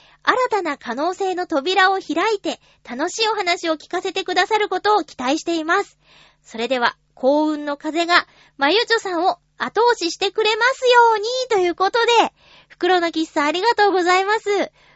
[0.50, 5.98] たな可能性の扉を開いて、楽しいお話を聞かせてくださることを期待しています。
[6.42, 8.26] それでは、幸運の風が、
[8.56, 12.32] まゆちょさんを後押ししてくれますように、ということで、
[12.68, 14.44] 袋の喫茶ありがとうございます。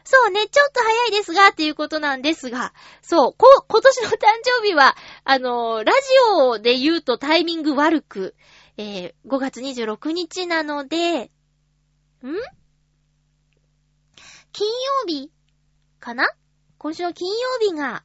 [0.05, 2.73] そうね、ちょっと早いですが、っていうことなんですが、
[3.03, 4.17] そう、こ、今年の誕
[4.61, 5.99] 生日は、あのーラジ
[6.37, 8.37] オで言うとタイミング悪く、
[8.77, 11.31] えー、5月26日なので、ん？
[14.53, 15.31] 金曜日
[15.99, 16.29] かな？
[16.79, 18.05] 今週の金曜日が、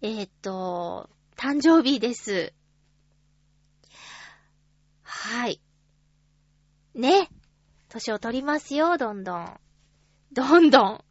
[0.00, 2.54] えーっと、誕生日です。
[5.02, 5.60] はい。
[6.94, 7.28] ね。
[7.88, 9.60] 年を取りますよ、どんどん。
[10.32, 11.04] どんどん。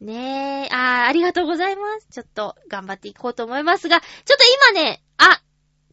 [0.00, 2.08] ねえ、あー、ありがとうございます。
[2.10, 5.40] ちょっと頑張っていこうと思いますが、ちょっと今ね、あ、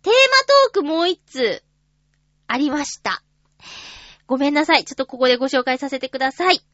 [0.02, 0.14] テーマ
[0.66, 1.64] トークもう一つ、
[2.48, 3.22] ありました。
[4.26, 4.86] ごめんなさい。
[4.86, 6.66] ちょっとここでご紹介させてください。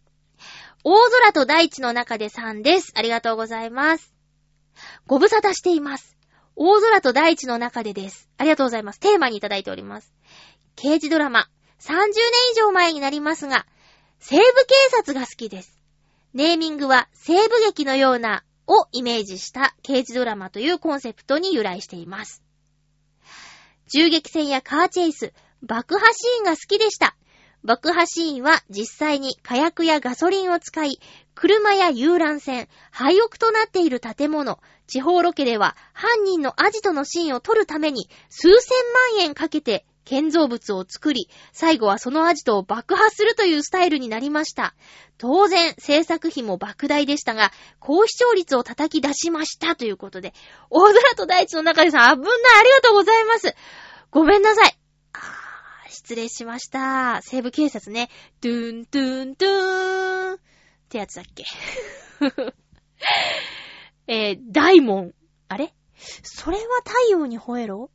[0.83, 2.93] 大空と大地の中でさんです。
[2.95, 4.13] ありがとうございます。
[5.05, 6.17] ご無沙汰しています。
[6.55, 8.29] 大空と大地の中でです。
[8.37, 8.99] ありがとうございます。
[8.99, 10.13] テーマにいただいております。
[10.75, 11.49] 刑事ドラマ、
[11.79, 12.13] 30年
[12.53, 13.65] 以上前になりますが、
[14.19, 14.45] 西部警
[14.97, 15.77] 察が好きです。
[16.33, 22.43] ネーミングは西部劇のようなをイメージした刑事ドラマというコンセプトに由来しています。
[23.91, 27.15] 銃撃戦やカーチェイス、爆破シーンが好きでした。
[27.67, 31.01] 爆破シーンは実際に火薬やガソリンを使い、
[31.35, 38.71] 車や遊覧船、廃屋となっている建物、地方ロケでは犯人のアジトのシーンを撮るために数千
[39.17, 44.73] 万円かけて建造物を作り、最後はそのアジトを爆破するというスタイルになりました。
[45.17, 47.51] 当然、制作費も莫大でしたが、
[47.81, 50.33] 高視聴率を叩き出しましたということで、
[50.69, 53.53] 大空と大地の中でさん、危ない、ありがとうございます。
[54.09, 54.77] ごめんなさい。
[55.89, 57.21] 失礼しました。
[57.21, 58.09] 西部警察ね。
[58.41, 60.37] トゥーントゥーントゥーンっ
[60.89, 61.45] てやつだっけ。
[64.07, 65.13] えー、大門。
[65.47, 65.73] あれ？
[66.23, 67.89] それは太陽に吠えろ？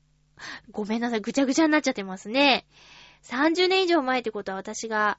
[0.71, 1.21] ごめんなさい。
[1.21, 2.67] ぐちゃぐちゃになっちゃってますね。
[3.25, 5.19] 30年以上前ってことは私が、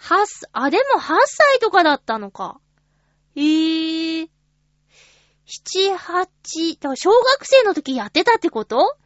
[0.00, 2.60] 8、あ、でも8歳とかだったのか。
[3.36, 4.28] えー。
[5.46, 8.96] 7、8、小学生の時やってたってこと？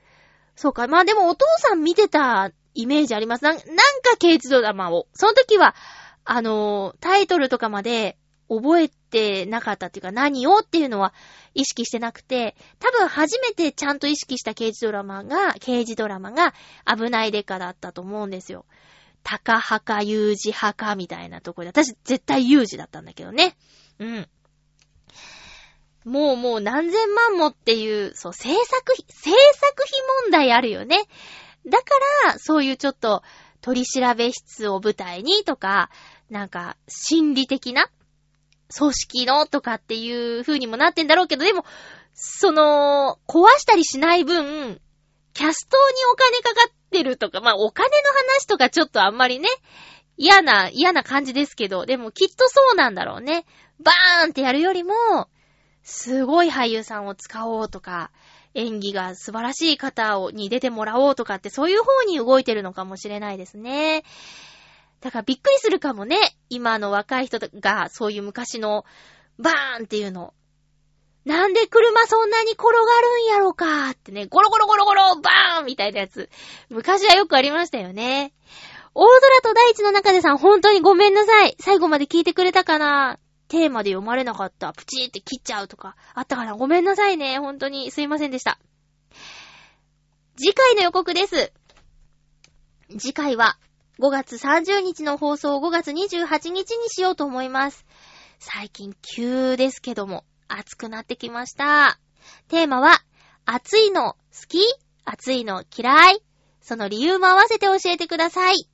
[0.57, 0.87] そうか。
[0.89, 3.45] まあでもお父さん見てたイメージあります。
[3.45, 3.65] なんなん
[4.03, 5.07] か刑事ドラマを。
[5.13, 5.75] その時は、
[6.25, 8.17] あのータイトルとかまで
[8.49, 11.15] 覚えてなかったっていうか何をっていうのは
[11.55, 16.55] 意識してなくて、多分初めてちゃんと意識した刑事ドラマが、刑事ドラマが
[16.87, 18.65] 危ないデカだったと思うんですよ。
[19.23, 23.57] 高派か有事派かみたいなところで、私絶対有事だったんだけどね。
[23.99, 24.29] うん。
[26.05, 31.03] もうもう何千万もっていう、そう、制作費、制作費問題あるよね。
[31.67, 31.85] だか
[32.27, 33.23] ら、そういうちょっと、
[33.61, 35.91] 取り調べ室を舞台にとか、
[36.31, 37.89] なんか、心理的な
[38.77, 41.65] 組織のとかっていう風にもなってんだろうけど、でも、
[42.15, 44.81] その、壊したりしない分、
[45.35, 47.95] キャストにお金かかってるとか、まあお金の
[48.37, 49.49] 話とかちょっとあんまりね、
[50.17, 53.47] 嫌な、嫌な感じですけど、でもきっとそうなんだろうね。
[53.81, 54.95] バーンってやるよりも、
[55.83, 58.11] すごい俳優さんを使おうとか、
[58.55, 64.05] 演技が素晴らしい方をに出てもらおうとかってそういう方に動いてるのかもしれないですね。
[65.01, 66.17] だからびっくりするかもね。
[66.49, 68.85] 今の若い人がそういう昔の
[69.39, 70.33] バーンっていうの。
[71.25, 76.29] なんで車そんなに転がるんやろかってね、ゴロゴロゴロゴロバーンみたいなやつ。
[76.69, 78.33] 昔はよくありましたよね。
[78.95, 81.57] 大空と大地の中でさん本当にごめんなさい。
[81.61, 83.19] 最後まで聞いてくれたかな
[83.53, 84.73] テーマで読まれなかった。
[84.73, 87.39] プチーって切っちゃうとかあったかなごめんなさいね。
[87.39, 88.59] 本当にすいませんでした。
[90.37, 91.53] 次回の予告です。
[92.99, 93.59] 次回は
[93.99, 97.85] 5月30日の放送を5月28日にしようと思います。
[98.39, 102.01] 最近急ですけども、暑くなってきました。
[102.49, 103.03] テーマは、
[103.45, 104.61] 暑いの好き？
[105.05, 106.23] 暑いの嫌い？
[106.63, 108.67] その理由も合わせて教えてください。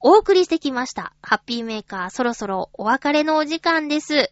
[0.00, 1.12] お送りしてきました。
[1.22, 4.30] ハッピーメーカー、そろそろお別れのお時間です。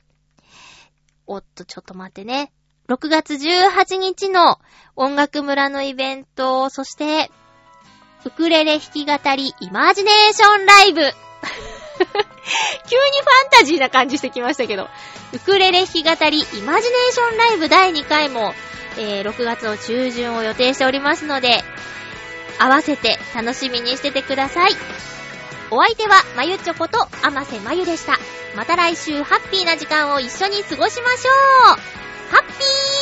[1.27, 2.53] おっと、ちょっと待ってね。
[2.89, 4.59] 6月18日の
[4.95, 7.31] 音楽村のイベント、そして、
[8.27, 11.01] ウクレレ弾き語りイマジネーションライブ。
[11.01, 11.13] 急に
[12.03, 14.89] ファンタジーな感じしてきましたけど。
[15.33, 18.55] ウクレレ弾き語りイマジネーションライブ第2回も、
[18.99, 21.65] えー6月の中旬を予定しておりますので、
[22.59, 24.71] 合わせて楽しみにしててください。
[25.75, 28.17] お相手は、まゆちょこと、あませまゆでした。
[28.55, 31.95] また来週、ハッピーな時間を一緒に過ごしましょう
[32.31, 32.94] ハッピー